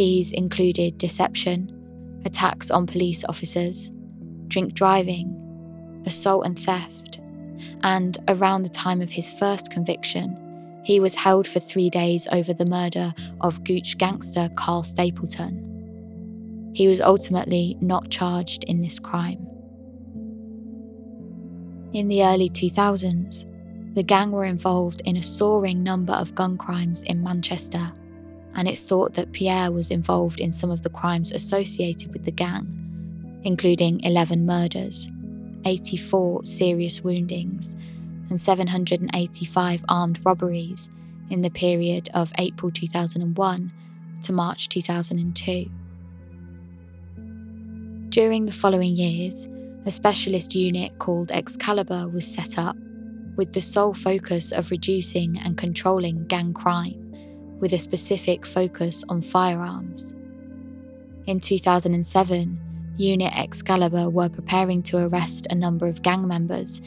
These 0.00 0.32
included 0.32 0.96
deception, 0.96 1.70
attacks 2.24 2.70
on 2.70 2.86
police 2.86 3.22
officers, 3.28 3.92
drink 4.48 4.72
driving, 4.72 5.36
assault 6.06 6.46
and 6.46 6.58
theft, 6.58 7.20
and 7.82 8.16
around 8.26 8.62
the 8.62 8.70
time 8.70 9.02
of 9.02 9.10
his 9.10 9.28
first 9.28 9.70
conviction, 9.70 10.38
he 10.86 11.00
was 11.00 11.14
held 11.14 11.46
for 11.46 11.60
three 11.60 11.90
days 11.90 12.26
over 12.32 12.54
the 12.54 12.64
murder 12.64 13.12
of 13.42 13.62
Gooch 13.62 13.98
gangster 13.98 14.48
Carl 14.56 14.84
Stapleton. 14.84 16.72
He 16.74 16.88
was 16.88 17.02
ultimately 17.02 17.76
not 17.82 18.08
charged 18.08 18.64
in 18.64 18.80
this 18.80 18.98
crime. 18.98 19.46
In 21.92 22.08
the 22.08 22.24
early 22.24 22.48
2000s, 22.48 23.44
the 23.94 24.02
gang 24.02 24.32
were 24.32 24.46
involved 24.46 25.02
in 25.04 25.18
a 25.18 25.22
soaring 25.22 25.82
number 25.82 26.14
of 26.14 26.34
gun 26.34 26.56
crimes 26.56 27.02
in 27.02 27.22
Manchester, 27.22 27.92
and 28.54 28.68
it's 28.68 28.82
thought 28.82 29.14
that 29.14 29.32
Pierre 29.32 29.70
was 29.70 29.90
involved 29.90 30.40
in 30.40 30.52
some 30.52 30.70
of 30.70 30.82
the 30.82 30.90
crimes 30.90 31.32
associated 31.32 32.12
with 32.12 32.24
the 32.24 32.30
gang, 32.30 33.40
including 33.44 34.00
11 34.00 34.44
murders, 34.44 35.08
84 35.64 36.44
serious 36.44 37.02
woundings, 37.02 37.74
and 38.28 38.40
785 38.40 39.84
armed 39.88 40.18
robberies 40.24 40.88
in 41.30 41.42
the 41.42 41.50
period 41.50 42.08
of 42.14 42.32
April 42.38 42.70
2001 42.70 43.72
to 44.22 44.32
March 44.32 44.68
2002. 44.68 45.70
During 48.10 48.46
the 48.46 48.52
following 48.52 48.96
years, 48.96 49.48
a 49.86 49.90
specialist 49.90 50.54
unit 50.54 50.98
called 50.98 51.30
Excalibur 51.30 52.08
was 52.08 52.26
set 52.26 52.58
up 52.58 52.76
with 53.36 53.52
the 53.52 53.60
sole 53.60 53.94
focus 53.94 54.52
of 54.52 54.70
reducing 54.70 55.38
and 55.38 55.56
controlling 55.56 56.26
gang 56.26 56.52
crime, 56.52 56.99
with 57.60 57.72
a 57.72 57.78
specific 57.78 58.44
focus 58.44 59.04
on 59.08 59.22
firearms. 59.22 60.12
In 61.26 61.38
2007, 61.38 62.58
Unit 62.96 63.32
Excalibur 63.36 64.10
were 64.10 64.28
preparing 64.28 64.82
to 64.82 64.98
arrest 64.98 65.46
a 65.50 65.54
number 65.54 65.86
of 65.86 66.02
gang 66.02 66.26
members, 66.26 66.82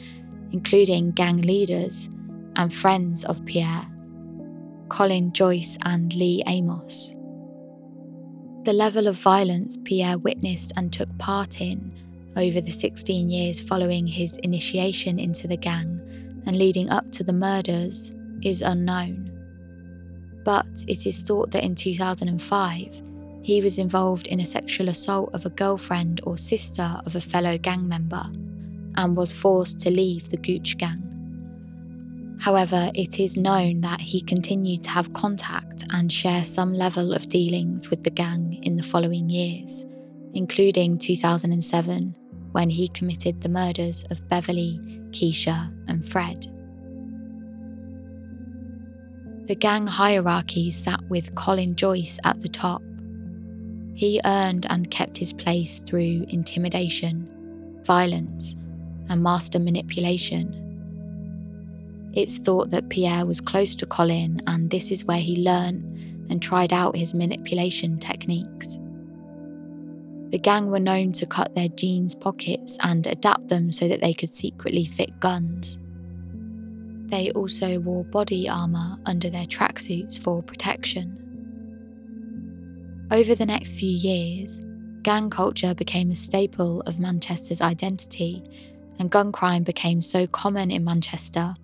including 0.52 1.10
gang 1.12 1.40
leaders 1.40 2.08
and 2.56 2.72
friends 2.72 3.24
of 3.24 3.44
Pierre, 3.44 3.86
Colin 4.88 5.32
Joyce 5.32 5.76
and 5.84 6.14
Lee 6.14 6.42
Amos. 6.46 7.14
The 8.64 8.72
level 8.72 9.08
of 9.08 9.16
violence 9.16 9.76
Pierre 9.84 10.18
witnessed 10.18 10.72
and 10.76 10.92
took 10.92 11.16
part 11.18 11.60
in 11.60 11.92
over 12.36 12.60
the 12.60 12.70
16 12.70 13.28
years 13.28 13.60
following 13.60 14.06
his 14.06 14.36
initiation 14.38 15.18
into 15.18 15.46
the 15.46 15.56
gang 15.56 16.00
and 16.46 16.56
leading 16.56 16.90
up 16.90 17.10
to 17.12 17.24
the 17.24 17.32
murders 17.32 18.12
is 18.42 18.62
unknown. 18.62 19.33
But 20.44 20.84
it 20.86 21.06
is 21.06 21.22
thought 21.22 21.50
that 21.52 21.64
in 21.64 21.74
2005, 21.74 23.02
he 23.42 23.60
was 23.60 23.78
involved 23.78 24.26
in 24.28 24.40
a 24.40 24.46
sexual 24.46 24.88
assault 24.88 25.30
of 25.34 25.44
a 25.44 25.50
girlfriend 25.50 26.20
or 26.24 26.36
sister 26.36 26.96
of 27.04 27.16
a 27.16 27.20
fellow 27.20 27.58
gang 27.58 27.86
member 27.88 28.24
and 28.96 29.16
was 29.16 29.32
forced 29.32 29.78
to 29.80 29.90
leave 29.90 30.30
the 30.30 30.36
Gooch 30.36 30.78
gang. 30.78 31.00
However, 32.40 32.90
it 32.94 33.18
is 33.18 33.36
known 33.36 33.80
that 33.80 34.00
he 34.00 34.20
continued 34.20 34.82
to 34.84 34.90
have 34.90 35.12
contact 35.14 35.84
and 35.90 36.12
share 36.12 36.44
some 36.44 36.74
level 36.74 37.12
of 37.12 37.28
dealings 37.28 37.88
with 37.90 38.04
the 38.04 38.10
gang 38.10 38.60
in 38.62 38.76
the 38.76 38.82
following 38.82 39.30
years, 39.30 39.84
including 40.34 40.98
2007 40.98 42.14
when 42.52 42.70
he 42.70 42.88
committed 42.88 43.40
the 43.40 43.48
murders 43.48 44.04
of 44.10 44.28
Beverley, 44.28 44.78
Kesha, 45.10 45.72
and 45.88 46.06
Fred. 46.06 46.46
The 49.46 49.54
gang 49.54 49.86
hierarchy 49.86 50.70
sat 50.70 51.02
with 51.10 51.34
Colin 51.34 51.76
Joyce 51.76 52.18
at 52.24 52.40
the 52.40 52.48
top, 52.48 52.82
he 53.94 54.20
earned 54.24 54.66
and 54.68 54.90
kept 54.90 55.16
his 55.16 55.32
place 55.32 55.78
through 55.78 56.26
intimidation, 56.28 57.28
violence, 57.84 58.56
and 59.08 59.22
master 59.22 59.60
manipulation. 59.60 60.60
It's 62.12 62.38
thought 62.38 62.70
that 62.70 62.88
Pierre 62.88 63.24
was 63.24 63.40
close 63.40 63.74
to 63.76 63.86
Colin, 63.86 64.40
and 64.46 64.70
this 64.70 64.90
is 64.90 65.04
where 65.04 65.18
he 65.18 65.42
learned 65.42 66.30
and 66.30 66.42
tried 66.42 66.72
out 66.72 66.96
his 66.96 67.14
manipulation 67.14 67.98
techniques. 67.98 68.80
The 70.30 70.38
gang 70.38 70.70
were 70.70 70.80
known 70.80 71.12
to 71.12 71.26
cut 71.26 71.54
their 71.54 71.68
jeans 71.68 72.14
pockets 72.14 72.76
and 72.82 73.06
adapt 73.06 73.48
them 73.48 73.70
so 73.70 73.86
that 73.86 74.00
they 74.00 74.12
could 74.12 74.30
secretly 74.30 74.84
fit 74.84 75.20
guns. 75.20 75.78
They 77.14 77.30
also 77.30 77.78
wore 77.78 78.02
body 78.02 78.48
armour 78.48 78.98
under 79.06 79.30
their 79.30 79.44
tracksuits 79.46 80.18
for 80.18 80.42
protection. 80.42 81.16
Over 83.12 83.36
the 83.36 83.46
next 83.46 83.78
few 83.78 83.88
years, 83.88 84.66
gang 85.02 85.30
culture 85.30 85.76
became 85.76 86.10
a 86.10 86.16
staple 86.16 86.80
of 86.80 86.98
Manchester's 86.98 87.60
identity, 87.60 88.42
and 88.98 89.12
gun 89.12 89.30
crime 89.30 89.62
became 89.62 90.02
so 90.02 90.26
common 90.26 90.72
in 90.72 90.82
Manchester 90.82 91.54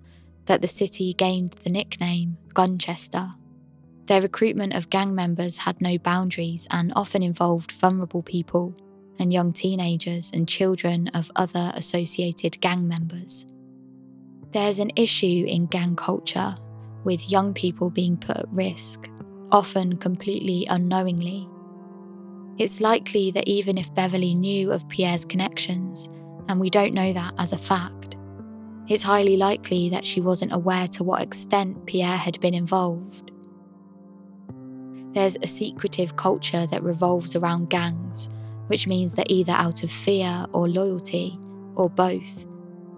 that 0.45 0.61
the 0.61 0.69
city 0.69 1.13
gained 1.15 1.51
the 1.63 1.69
nickname 1.69 2.37
Gunchester. 2.55 3.35
Their 4.05 4.21
recruitment 4.21 4.71
of 4.73 4.89
gang 4.89 5.13
members 5.13 5.57
had 5.57 5.81
no 5.81 5.97
boundaries 5.97 6.65
and 6.71 6.93
often 6.95 7.21
involved 7.21 7.73
vulnerable 7.73 8.23
people 8.23 8.73
and 9.19 9.33
young 9.33 9.51
teenagers 9.51 10.31
and 10.33 10.47
children 10.47 11.09
of 11.09 11.29
other 11.35 11.73
associated 11.75 12.61
gang 12.61 12.87
members. 12.87 13.45
There's 14.51 14.79
an 14.79 14.91
issue 14.95 15.45
in 15.47 15.67
gang 15.67 15.95
culture 15.95 16.55
with 17.03 17.31
young 17.31 17.53
people 17.53 17.89
being 17.89 18.17
put 18.17 18.37
at 18.37 18.51
risk 18.51 19.09
often 19.51 19.97
completely 19.97 20.65
unknowingly. 20.69 21.47
It's 22.57 22.81
likely 22.81 23.31
that 23.31 23.47
even 23.47 23.77
if 23.77 23.93
Beverley 23.95 24.35
knew 24.35 24.71
of 24.71 24.87
Pierre's 24.89 25.25
connections, 25.25 26.09
and 26.47 26.59
we 26.59 26.69
don't 26.69 26.93
know 26.93 27.13
that 27.13 27.33
as 27.37 27.53
a 27.53 27.57
fact, 27.57 28.17
it's 28.87 29.03
highly 29.03 29.37
likely 29.37 29.89
that 29.89 30.05
she 30.05 30.19
wasn't 30.19 30.53
aware 30.53 30.87
to 30.89 31.03
what 31.03 31.21
extent 31.21 31.85
Pierre 31.85 32.17
had 32.17 32.39
been 32.39 32.53
involved. 32.53 33.31
There's 35.13 35.37
a 35.37 35.47
secretive 35.47 36.15
culture 36.15 36.65
that 36.67 36.83
revolves 36.83 37.35
around 37.35 37.69
gangs, 37.69 38.29
which 38.67 38.87
means 38.87 39.15
that 39.15 39.31
either 39.31 39.53
out 39.53 39.83
of 39.83 39.91
fear 39.91 40.45
or 40.53 40.67
loyalty, 40.67 41.37
or 41.75 41.89
both, 41.89 42.45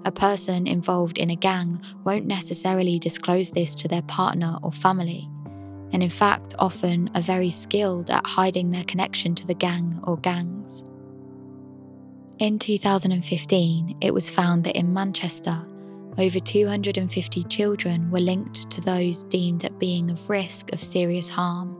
a 0.05 0.11
person 0.11 0.67
involved 0.67 1.17
in 1.17 1.29
a 1.29 1.35
gang 1.35 1.81
won't 2.03 2.25
necessarily 2.25 2.99
disclose 2.99 3.51
this 3.51 3.75
to 3.75 3.87
their 3.87 4.01
partner 4.03 4.57
or 4.61 4.71
family 4.71 5.29
and 5.93 6.01
in 6.01 6.09
fact 6.09 6.55
often 6.59 7.09
are 7.15 7.21
very 7.21 7.51
skilled 7.51 8.09
at 8.09 8.25
hiding 8.25 8.71
their 8.71 8.83
connection 8.83 9.35
to 9.35 9.47
the 9.47 9.53
gang 9.53 9.99
or 10.03 10.17
gangs. 10.17 10.83
In 12.39 12.57
2015, 12.57 13.97
it 14.01 14.13
was 14.13 14.29
found 14.29 14.63
that 14.63 14.75
in 14.75 14.91
Manchester, 14.91 15.53
over 16.17 16.39
250 16.39 17.43
children 17.43 18.09
were 18.11 18.19
linked 18.19 18.69
to 18.71 18.81
those 18.81 19.23
deemed 19.25 19.63
at 19.63 19.79
being 19.79 20.09
of 20.09 20.29
risk 20.29 20.73
of 20.73 20.81
serious 20.81 21.29
harm, 21.29 21.77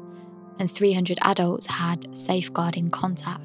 and 0.60 0.72
300 0.72 1.18
adults 1.24 1.66
had 1.66 2.16
safeguarding 2.16 2.92
contact. 2.92 3.44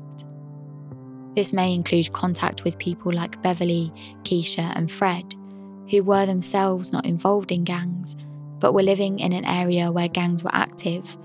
This 1.38 1.52
may 1.52 1.72
include 1.72 2.12
contact 2.12 2.64
with 2.64 2.80
people 2.80 3.12
like 3.12 3.40
Beverley, 3.42 3.92
Kesha, 4.24 4.72
and 4.74 4.90
Fred, 4.90 5.36
who 5.88 6.02
were 6.02 6.26
themselves 6.26 6.92
not 6.92 7.06
involved 7.06 7.52
in 7.52 7.62
gangs, 7.62 8.16
but 8.58 8.72
were 8.72 8.82
living 8.82 9.20
in 9.20 9.32
an 9.32 9.44
area 9.44 9.92
where 9.92 10.08
gangs 10.08 10.42
were 10.42 10.52
active 10.52 11.16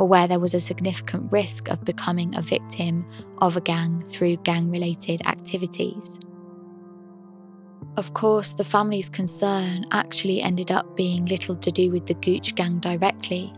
or 0.00 0.08
where 0.08 0.26
there 0.26 0.40
was 0.40 0.54
a 0.54 0.60
significant 0.60 1.30
risk 1.30 1.68
of 1.68 1.84
becoming 1.84 2.34
a 2.34 2.42
victim 2.42 3.06
of 3.38 3.56
a 3.56 3.60
gang 3.60 4.02
through 4.08 4.38
gang 4.38 4.72
related 4.72 5.24
activities. 5.24 6.18
Of 7.96 8.12
course, 8.12 8.54
the 8.54 8.64
family's 8.64 9.08
concern 9.08 9.86
actually 9.92 10.42
ended 10.42 10.72
up 10.72 10.96
being 10.96 11.26
little 11.26 11.54
to 11.54 11.70
do 11.70 11.92
with 11.92 12.06
the 12.06 12.14
Gooch 12.14 12.56
gang 12.56 12.80
directly, 12.80 13.52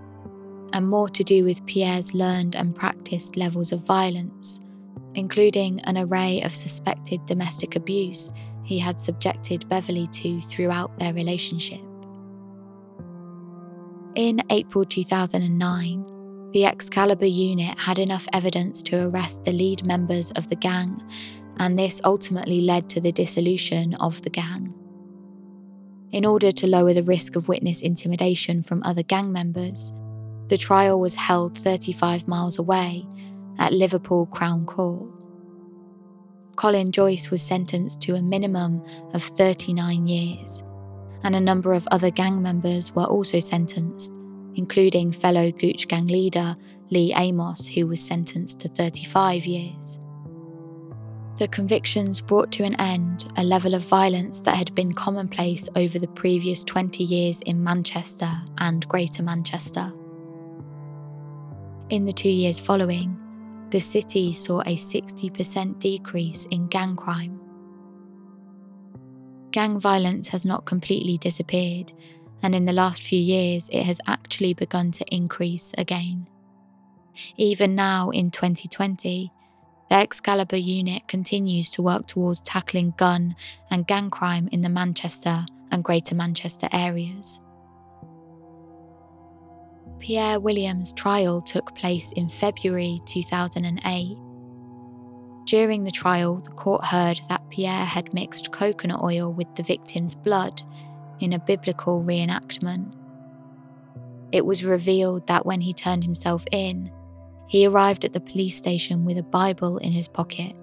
and 0.75 0.87
more 0.87 1.09
to 1.09 1.25
do 1.25 1.47
with 1.47 1.65
Pierre's 1.65 2.13
learned 2.13 2.55
and 2.55 2.77
practiced 2.77 3.39
levels 3.39 3.73
of 3.73 3.87
violence, 3.87 4.61
including 5.15 5.81
an 5.81 5.99
array 5.99 6.43
of 6.43 6.53
suspected 6.53 7.25
domestic 7.27 7.77
abuse 7.77 8.33
he 8.65 8.79
had 8.79 8.99
subjected 8.99 9.69
Beverley 9.69 10.07
to 10.09 10.41
throughout 10.41 10.99
their 10.99 11.13
relationship. 11.13 11.81
In 14.15 14.43
April 14.51 14.85
2009, 14.85 16.07
the 16.53 16.67
Excalibur 16.67 17.27
unit 17.27 17.79
had 17.79 17.99
enough 17.99 18.29
evidence 18.33 18.83
to 18.85 19.09
arrest 19.09 19.45
the 19.45 19.53
lead 19.53 19.85
members 19.85 20.31
of 20.33 20.49
the 20.49 20.57
gang, 20.57 21.03
and 21.59 21.79
this 21.79 22.01
ultimately 22.05 22.61
led 22.61 22.91
to 22.91 23.01
the 23.01 23.13
dissolution 23.13 23.95
of 23.95 24.21
the 24.23 24.31
gang. 24.31 24.75
In 26.13 26.27
order 26.27 26.53
to 26.53 26.67
lower 26.67 26.93
the 26.93 27.03
risk 27.03 27.37
of 27.37 27.49
witness 27.49 27.81
intimidation 27.81 28.63
from 28.63 28.83
other 28.85 29.03
gang 29.03 29.33
members, 29.33 29.93
the 30.49 30.59
trial 30.59 31.01
was 31.01 31.15
held 31.15 31.57
35 31.57 32.29
miles 32.29 32.59
away 32.59 33.07
at 33.59 33.73
Liverpool 33.73 34.27
Crown 34.27 34.65
Court. 34.67 35.09
Colin 36.57 36.93
Joyce 36.93 37.31
was 37.31 37.43
sentenced 37.43 38.01
to 38.03 38.15
a 38.15 38.23
minimum 38.23 38.83
of 39.15 39.23
39 39.23 40.07
years, 40.07 40.63
and 41.23 41.35
a 41.35 41.41
number 41.41 41.73
of 41.73 41.89
other 41.91 42.11
gang 42.11 42.43
members 42.43 42.95
were 42.95 43.05
also 43.05 43.41
sentenced, 43.41 44.13
including 44.55 45.13
fellow 45.13 45.51
Gooch 45.51 45.89
gang 45.89 46.07
leader 46.07 46.57
Lee 46.91 47.15
Amos, 47.17 47.67
who 47.67 47.87
was 47.87 48.01
sentenced 48.01 48.61
to 48.61 48.69
35 48.69 49.47
years. 49.47 49.99
The 51.39 51.49
convictions 51.49 52.21
brought 52.21 52.53
to 52.53 52.65
an 52.65 52.79
end 52.79 53.33
a 53.37 53.43
level 53.43 53.75
of 53.75 53.83
violence 53.83 54.41
that 54.41 54.57
had 54.57 54.75
been 54.75 54.93
commonplace 54.93 55.69
over 55.75 55.99
the 55.99 56.09
previous 56.09 56.63
20 56.63 57.03
years 57.03 57.41
in 57.41 57.65
Manchester 57.65 58.31
and 58.59 58.87
Greater 58.87 59.23
Manchester. 59.23 59.93
In 61.89 62.05
the 62.05 62.13
two 62.13 62.29
years 62.29 62.61
following, 62.61 63.19
the 63.73 63.81
city 63.81 64.35
saw 64.35 64.61
a 64.61 64.77
60% 64.77 65.79
decrease 65.79 66.45
in 66.51 66.69
gang 66.69 66.95
crime. 66.95 67.41
Gang 69.51 69.81
violence 69.81 70.29
has 70.29 70.45
not 70.45 70.67
completely 70.67 71.17
disappeared, 71.17 71.91
and 72.43 72.55
in 72.55 72.67
the 72.67 72.73
last 72.73 73.03
few 73.03 73.19
years 73.19 73.71
it 73.73 73.85
has 73.85 73.99
actually 74.07 74.53
begun 74.53 74.91
to 74.91 75.05
increase 75.15 75.73
again. 75.79 76.29
Even 77.37 77.75
now 77.75 78.11
in 78.11 78.31
2020, 78.31 79.33
the 79.89 79.97
Excalibur 79.97 80.57
unit 80.57 81.09
continues 81.09 81.71
to 81.71 81.83
work 81.83 82.07
towards 82.07 82.41
tackling 82.43 82.93
gun 82.99 83.35
and 83.71 83.87
gang 83.87 84.11
crime 84.11 84.51
in 84.53 84.61
the 84.61 84.69
Manchester 84.69 85.47
and 85.71 85.83
Greater 85.83 86.15
Manchester 86.15 86.69
areas. 86.73 87.41
Pierre 90.03 90.41
Williams' 90.41 90.93
trial 90.93 91.41
took 91.41 91.77
place 91.77 92.11
in 92.17 92.29
February 92.29 92.99
2008. 93.05 94.19
During 95.45 95.85
the 95.85 95.93
trial, 95.93 96.39
the 96.39 96.51
court 96.51 96.85
heard 96.85 97.21
that 97.29 97.49
Pierre 97.51 97.85
had 97.85 98.13
mixed 98.13 98.51
coconut 98.51 99.01
oil 99.01 99.33
with 99.33 99.47
the 99.55 99.63
victim's 99.63 100.17
blood 100.17 100.61
in 101.21 101.33
a 101.33 101.39
biblical 101.39 102.03
reenactment. 102.03 102.93
It 104.33 104.45
was 104.45 104.65
revealed 104.65 105.29
that 105.29 105.47
when 105.47 105.61
he 105.61 105.73
turned 105.73 106.03
himself 106.03 106.45
in, 106.51 106.91
he 107.47 107.65
arrived 107.65 108.05
at 108.05 108.13
the 108.13 108.21
police 108.21 108.57
station 108.57 109.05
with 109.05 109.19
a 109.19 109.23
Bible 109.23 109.79
in 109.79 109.93
his 109.93 110.09
pocket. 110.09 110.57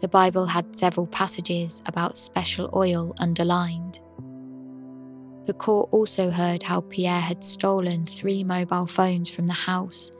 The 0.00 0.08
Bible 0.08 0.46
had 0.46 0.74
several 0.74 1.06
passages 1.06 1.82
about 1.84 2.16
special 2.16 2.70
oil 2.74 3.14
underlined. 3.18 4.00
The 5.46 5.54
court 5.54 5.88
also 5.92 6.30
heard 6.30 6.62
how 6.62 6.82
Pierre 6.82 7.20
had 7.20 7.42
stolen 7.42 8.06
three 8.06 8.44
mobile 8.44 8.86
phones 8.86 9.28
from 9.28 9.48
the 9.48 9.52
house 9.52 10.12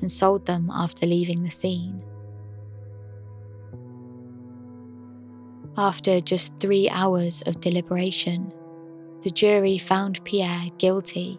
and 0.00 0.10
sold 0.10 0.46
them 0.46 0.70
after 0.72 1.06
leaving 1.06 1.42
the 1.42 1.50
scene. 1.50 2.02
After 5.76 6.20
just 6.20 6.52
three 6.60 6.88
hours 6.90 7.42
of 7.46 7.60
deliberation, 7.60 8.52
the 9.22 9.30
jury 9.30 9.76
found 9.76 10.24
Pierre 10.24 10.64
guilty 10.78 11.38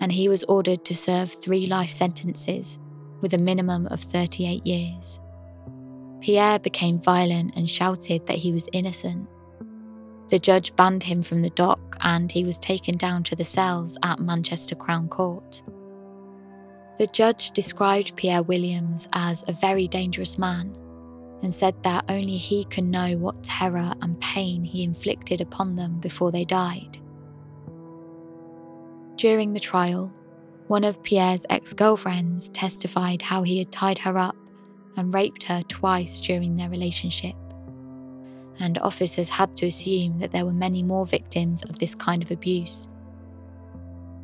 and 0.00 0.12
he 0.12 0.28
was 0.28 0.44
ordered 0.44 0.84
to 0.84 0.94
serve 0.94 1.32
three 1.32 1.66
life 1.66 1.88
sentences 1.88 2.78
with 3.22 3.32
a 3.32 3.38
minimum 3.38 3.86
of 3.86 4.00
38 4.00 4.66
years. 4.66 5.20
Pierre 6.20 6.58
became 6.58 6.98
violent 6.98 7.56
and 7.56 7.68
shouted 7.68 8.26
that 8.26 8.36
he 8.36 8.52
was 8.52 8.68
innocent. 8.72 9.28
The 10.28 10.38
judge 10.38 10.74
banned 10.74 11.02
him 11.02 11.22
from 11.22 11.42
the 11.42 11.50
dock 11.50 11.96
and 12.00 12.32
he 12.32 12.44
was 12.44 12.58
taken 12.58 12.96
down 12.96 13.24
to 13.24 13.36
the 13.36 13.44
cells 13.44 13.98
at 14.02 14.20
Manchester 14.20 14.74
Crown 14.74 15.08
Court. 15.08 15.62
The 16.98 17.06
judge 17.08 17.50
described 17.50 18.16
Pierre 18.16 18.42
Williams 18.42 19.08
as 19.12 19.46
a 19.48 19.52
very 19.52 19.86
dangerous 19.86 20.38
man 20.38 20.76
and 21.42 21.52
said 21.52 21.74
that 21.82 22.04
only 22.08 22.38
he 22.38 22.64
can 22.64 22.90
know 22.90 23.16
what 23.18 23.42
terror 23.42 23.92
and 24.00 24.18
pain 24.20 24.64
he 24.64 24.82
inflicted 24.82 25.40
upon 25.40 25.74
them 25.74 26.00
before 26.00 26.32
they 26.32 26.44
died. 26.44 26.98
During 29.16 29.52
the 29.52 29.60
trial, 29.60 30.12
one 30.68 30.84
of 30.84 31.02
Pierre's 31.02 31.44
ex 31.50 31.74
girlfriends 31.74 32.48
testified 32.48 33.20
how 33.20 33.42
he 33.42 33.58
had 33.58 33.70
tied 33.70 33.98
her 33.98 34.16
up 34.16 34.36
and 34.96 35.12
raped 35.12 35.42
her 35.42 35.62
twice 35.68 36.20
during 36.20 36.56
their 36.56 36.70
relationship 36.70 37.34
and 38.60 38.78
officers 38.78 39.28
had 39.28 39.54
to 39.56 39.66
assume 39.66 40.18
that 40.18 40.32
there 40.32 40.44
were 40.44 40.52
many 40.52 40.82
more 40.82 41.06
victims 41.06 41.62
of 41.64 41.78
this 41.78 41.94
kind 41.94 42.22
of 42.22 42.30
abuse. 42.30 42.88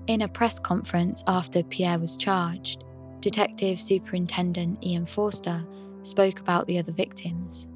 In 0.06 0.22
a 0.22 0.28
press 0.28 0.58
conference 0.58 1.22
after 1.26 1.62
Pierre 1.62 1.98
was 1.98 2.16
charged, 2.16 2.84
Detective 3.20 3.78
Superintendent 3.78 4.84
Ian 4.84 5.06
Forster 5.06 5.64
spoke 6.02 6.40
about 6.40 6.66
the 6.66 6.78
other 6.78 6.92
victims. 6.92 7.68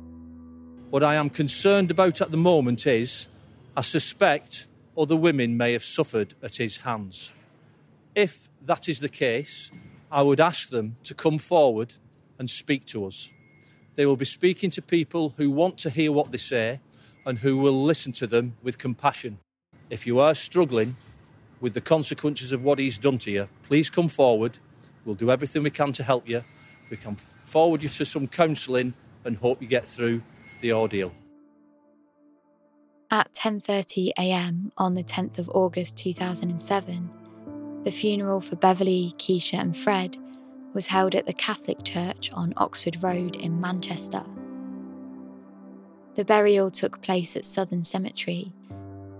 What 0.91 1.05
I 1.05 1.17
am 1.17 1.29
concerned 1.29 1.91
about 1.91 2.21
at 2.21 2.31
the 2.31 2.37
moment 2.37 2.87
is 2.87 3.29
I 3.77 3.83
suspect 3.83 4.67
other 4.97 5.17
women 5.17 5.57
may 5.57 5.73
have 5.73 5.85
suffered 5.85 6.35
at 6.43 6.57
his 6.57 6.79
hands. 6.79 7.33
If 8.15 8.49
that 8.65 8.89
is 8.89 9.01
the 9.01 9.09
case, 9.09 9.71
I 10.11 10.23
would 10.23 10.41
ask 10.41 10.69
them 10.69 10.97
to 11.05 11.15
come 11.15 11.39
forward 11.39 11.95
and 12.39 12.49
speak 12.49 12.87
to 12.87 13.07
us. 13.07 13.31
They 13.95 14.07
will 14.07 14.17
be 14.17 14.25
speaking 14.25 14.71
to 14.71 14.83
people 14.83 15.35
who 15.37 15.51
want 15.51 15.79
to 15.79 15.91
hear 15.91 16.11
what 16.11 16.33
they 16.33 16.39
say 16.39 16.81
and 17.25 17.39
who 17.39 17.57
will 17.57 17.85
listen 17.85 18.13
to 18.13 18.27
them 18.27 18.57
with 18.63 18.79
compassion. 18.79 19.39
If 19.91 20.07
you 20.07 20.19
are 20.19 20.35
struggling 20.35 20.97
with 21.61 21.75
the 21.75 21.81
consequences 21.81 22.53
of 22.53 22.63
what 22.63 22.79
he's 22.79 22.99
done 22.99 23.19
to 23.19 23.31
you, 23.31 23.49
please 23.69 23.89
come 23.89 24.09
forward. 24.09 24.59
We'll 25.05 25.15
do 25.15 25.31
everything 25.31 25.63
we 25.63 25.71
can 25.71 25.93
to 25.93 26.03
help 26.03 26.29
you. 26.29 26.43
We 26.91 26.97
can 26.97 27.17
forward 27.45 27.83
you 27.83 27.89
to 27.91 28.05
some 28.05 28.27
counselling 28.27 28.95
and 29.25 29.37
hope 29.37 29.63
you 29.63 29.69
get 29.69 29.87
through 29.87 30.23
the 30.61 30.73
ordeal. 30.73 31.13
At 33.11 33.33
10:30 33.33 34.11
a.m. 34.19 34.73
on 34.77 34.95
the 34.95 35.05
10th 35.05 35.39
of 35.39 35.49
August 35.51 35.97
2007, 35.97 37.11
the 37.85 37.91
funeral 37.91 38.41
for 38.41 38.57
Beverley, 38.57 39.13
Kesha 39.19 39.59
and 39.59 39.77
Fred 39.77 40.19
was 40.75 40.89
held 40.89 41.15
at 41.15 41.27
the 41.27 41.33
Catholic 41.33 41.83
Church 41.85 42.31
on 42.33 42.53
Oxford 42.57 43.03
Road 43.03 43.37
in 43.37 43.61
Manchester. 43.61 44.25
The 46.17 46.25
burial 46.25 46.71
took 46.71 47.01
place 47.01 47.37
at 47.37 47.45
Southern 47.45 47.85
Cemetery 47.85 48.53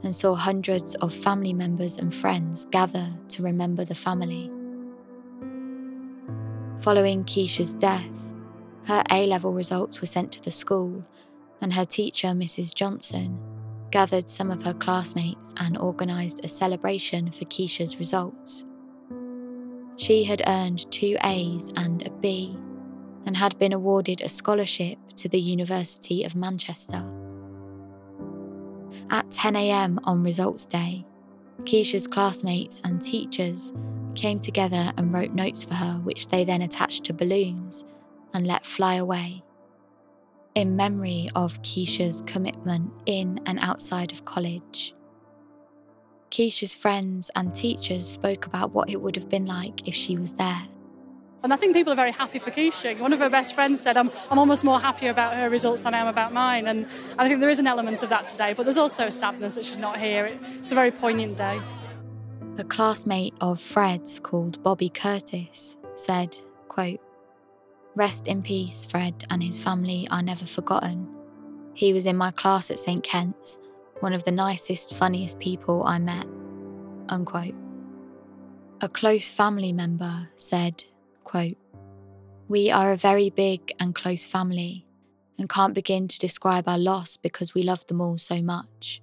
and 0.03 0.15
saw 0.15 0.35
hundreds 0.35 0.95
of 0.97 1.15
family 1.15 1.55
members 1.55 1.97
and 1.97 2.13
friends 2.13 2.67
gather 2.67 3.07
to 3.29 3.43
remember 3.43 3.85
the 3.85 3.95
family. 3.95 4.51
Following 6.81 7.25
Kesha's 7.25 7.75
death, 7.75 8.33
her 8.87 9.03
A 9.11 9.27
level 9.27 9.53
results 9.53 10.01
were 10.01 10.07
sent 10.07 10.31
to 10.33 10.43
the 10.43 10.51
school, 10.51 11.05
and 11.63 11.73
her 11.73 11.87
teacher, 11.87 12.29
Mrs. 12.29 12.75
Johnson, 12.75 13.39
gathered 13.91 14.29
some 14.29 14.51
of 14.51 14.63
her 14.65 14.75
classmates 14.75 15.55
and 15.57 15.79
organised 15.79 16.45
a 16.45 16.49
celebration 16.49 17.31
for 17.31 17.45
Kesha's 17.47 17.99
results. 17.99 18.67
She 19.97 20.25
had 20.25 20.43
earned 20.47 20.91
two 20.91 21.17
A's 21.23 21.73
and 21.77 22.07
a 22.07 22.11
B 22.11 22.59
and 23.27 23.37
had 23.37 23.59
been 23.59 23.73
awarded 23.73 24.21
a 24.21 24.29
scholarship 24.29 24.99
to 25.17 25.29
the 25.29 25.41
University 25.41 26.25
of 26.25 26.35
Manchester. 26.35 27.03
At 29.11 29.29
10am 29.29 29.99
on 30.05 30.23
results 30.23 30.67
day, 30.67 31.07
Kesha's 31.65 32.07
classmates 32.07 32.81
and 32.85 33.01
teachers 33.01 33.73
came 34.15 34.41
together 34.41 34.93
and 34.97 35.13
wrote 35.13 35.33
notes 35.33 35.65
for 35.65 35.75
her, 35.75 35.95
which 36.03 36.29
they 36.29 36.45
then 36.45 36.63
attached 36.63 37.05
to 37.05 37.15
balloons 37.15 37.85
and 38.33 38.47
let 38.47 38.67
fly 38.67 38.97
away. 38.97 39.43
In 40.55 40.77
memory 40.77 41.29
of 41.35 41.63
Kesha's 41.63 42.21
commitment 42.23 42.91
in 43.07 43.41
and 43.47 43.59
outside 43.61 44.13
of 44.13 44.25
college 44.25 44.95
Kesha's 46.35 46.75
friends 46.75 47.31
and 47.37 47.55
teachers 47.55 48.09
spoke 48.09 48.47
about 48.47 48.75
what 48.75 48.91
it 48.91 49.01
would 49.01 49.15
have 49.15 49.29
been 49.29 49.47
like 49.47 49.87
if 49.87 49.95
she 49.95 50.17
was 50.17 50.33
there. 50.33 50.63
And 51.45 51.55
I 51.55 51.57
think 51.57 51.75
people 51.75 51.93
are 51.93 51.97
very 51.97 52.11
happy 52.11 52.41
for 52.41 52.51
Kesha. 52.51 52.99
One 52.99 53.13
of 53.13 53.21
her 53.21 53.31
best 53.31 53.55
friends 53.55 53.81
said, 53.81 53.97
I'm, 53.97 54.11
I'm 54.31 54.39
almost 54.41 54.65
more 54.65 54.81
happy 54.81 55.07
about 55.07 55.37
her 55.37 55.49
results 55.49 55.83
than 55.83 55.95
I 55.95 55.99
am 55.99 56.09
about 56.09 56.33
mine. 56.33 56.67
And, 56.67 56.87
and 57.11 57.21
I 57.21 57.29
think 57.29 57.41
there 57.41 57.51
is 57.51 57.61
an 57.61 57.69
element 57.69 58.03
of 58.03 58.09
that 58.09 58.27
today, 58.27 58.53
but 58.53 58.65
there's 58.65 58.79
also 58.79 59.07
a 59.07 59.13
sadness 59.13 59.55
that 59.55 59.65
she's 59.65 59.79
not 59.79 60.01
here. 60.01 60.37
It's 60.59 60.73
a 60.73 60.75
very 60.75 60.91
poignant 60.91 61.37
day. 61.37 61.61
A 62.59 62.65
classmate 62.65 63.35
of 63.41 63.61
Fred's 63.61 64.19
called 64.19 64.61
Bobby 64.65 64.89
Curtis 64.89 65.79
said, 65.95 66.37
quote, 66.67 66.99
Rest 67.95 68.27
in 68.27 68.43
peace, 68.43 68.85
Fred 68.85 69.25
and 69.31 69.41
his 69.41 69.63
family 69.63 70.09
are 70.11 70.23
never 70.23 70.47
forgotten. 70.47 71.09
He 71.75 71.93
was 71.93 72.07
in 72.07 72.17
my 72.17 72.33
class 72.33 72.73
at 72.73 72.81
St. 72.81 73.05
Kent's, 73.05 73.59
one 74.05 74.13
of 74.13 74.25
the 74.25 74.31
nicest, 74.31 74.93
funniest 74.93 75.39
people 75.39 75.83
I 75.87 75.99
met. 75.99 76.27
Unquote. 77.09 77.55
A 78.83 78.89
close 78.89 79.31
family 79.31 79.73
member 79.73 80.29
said, 80.37 80.85
quote, 81.25 81.57
We 82.47 82.71
are 82.71 82.93
a 82.93 82.99
very 82.99 83.31
big 83.31 83.73
and 83.81 83.95
close 83.95 84.27
family 84.27 84.87
and 85.39 85.49
can't 85.49 85.73
begin 85.73 86.07
to 86.09 86.19
describe 86.19 86.69
our 86.69 86.77
loss 86.77 87.17
because 87.17 87.55
we 87.55 87.63
love 87.63 87.87
them 87.87 88.03
all 88.03 88.19
so 88.19 88.43
much. 88.43 89.01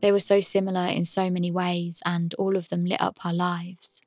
They 0.00 0.10
were 0.10 0.18
so 0.32 0.40
similar 0.40 0.88
in 0.88 1.04
so 1.04 1.30
many 1.30 1.52
ways, 1.52 2.02
and 2.04 2.34
all 2.34 2.56
of 2.56 2.70
them 2.70 2.84
lit 2.84 3.00
up 3.00 3.24
our 3.24 3.32
lives. 3.32 4.02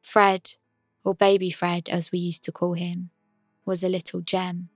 Fred, 0.00 0.54
or 1.02 1.16
Baby 1.16 1.50
Fred 1.50 1.88
as 1.88 2.12
we 2.12 2.20
used 2.20 2.44
to 2.44 2.52
call 2.52 2.74
him, 2.74 3.10
was 3.64 3.82
a 3.82 3.88
little 3.88 4.20
gem. 4.20 4.68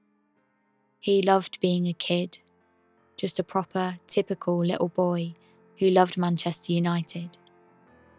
He 0.98 1.22
loved 1.22 1.60
being 1.60 1.86
a 1.86 1.92
kid, 1.92 2.40
just 3.16 3.38
a 3.38 3.44
proper, 3.44 3.96
typical 4.06 4.58
little 4.58 4.88
boy 4.88 5.34
who 5.78 5.90
loved 5.90 6.16
Manchester 6.16 6.72
United. 6.72 7.38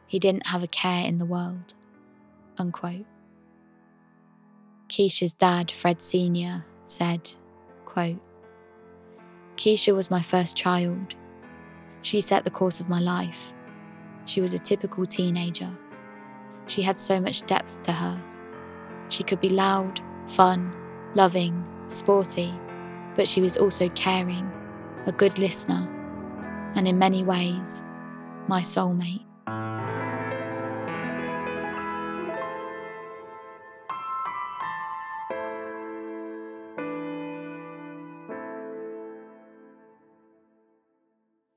He 0.08 0.20
didn't 0.20 0.48
have 0.48 0.64
a 0.64 0.68
care 0.68 1.06
in 1.06 1.18
the 1.18 1.26
world. 1.26 1.74
Unquote. 2.58 3.06
Kesha's 4.88 5.34
dad, 5.34 5.72
Fred 5.72 6.02
Sr., 6.02 6.66
said, 6.86 7.32
quote, 7.86 8.20
Kesha 9.58 9.96
was 9.96 10.12
my 10.12 10.22
first 10.22 10.56
child 10.56 11.16
she 12.04 12.20
set 12.20 12.44
the 12.44 12.52
course 12.52 12.82
of 12.82 12.90
my 12.90 13.00
life. 13.00 13.54
She 14.26 14.42
was 14.42 14.54
a 14.54 14.60
typical 14.60 15.06
teenager. 15.06 15.70
She 16.68 16.82
had 16.82 16.98
so 16.98 17.20
much 17.20 17.46
depth 17.46 17.82
to 17.84 17.94
her. 17.94 18.22
She 19.10 19.24
could 19.24 19.40
be 19.40 19.50
loud, 19.50 20.02
fun, 20.28 20.76
loving, 21.16 21.66
sporty, 21.88 22.54
but 23.16 23.28
she 23.28 23.42
was 23.42 23.56
also 23.56 23.88
caring, 23.90 24.52
a 25.06 25.12
good 25.12 25.38
listener, 25.38 25.88
and 26.76 26.88
in 26.88 26.98
many 26.98 27.24
ways, 27.24 27.84
my 28.48 28.62
soulmate. 28.62 29.26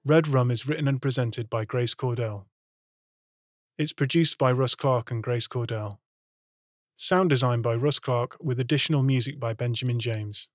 Red 0.05 0.29
Rum 0.29 0.53
is 0.53 0.69
written 0.69 0.87
and 0.87 1.03
presented 1.03 1.51
by 1.51 1.65
Grace 1.65 1.95
Cordell. 1.95 2.45
It's 3.77 3.93
produced 3.93 4.39
by 4.39 4.53
Russ 4.53 4.77
Clark 4.77 5.11
and 5.11 5.23
Grace 5.23 5.49
Cordell. 5.49 5.99
Sound 6.97 7.31
design 7.31 7.61
by 7.61 7.75
Russ 7.75 7.99
Clark 7.99 8.37
with 8.41 8.61
additional 8.61 9.03
music 9.03 9.39
by 9.41 9.53
Benjamin 9.53 9.99
James. 9.99 10.49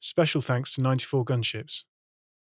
Special 0.00 0.40
thanks 0.40 0.74
to 0.74 0.80
94 0.80 1.24
Gunships. 1.24 1.84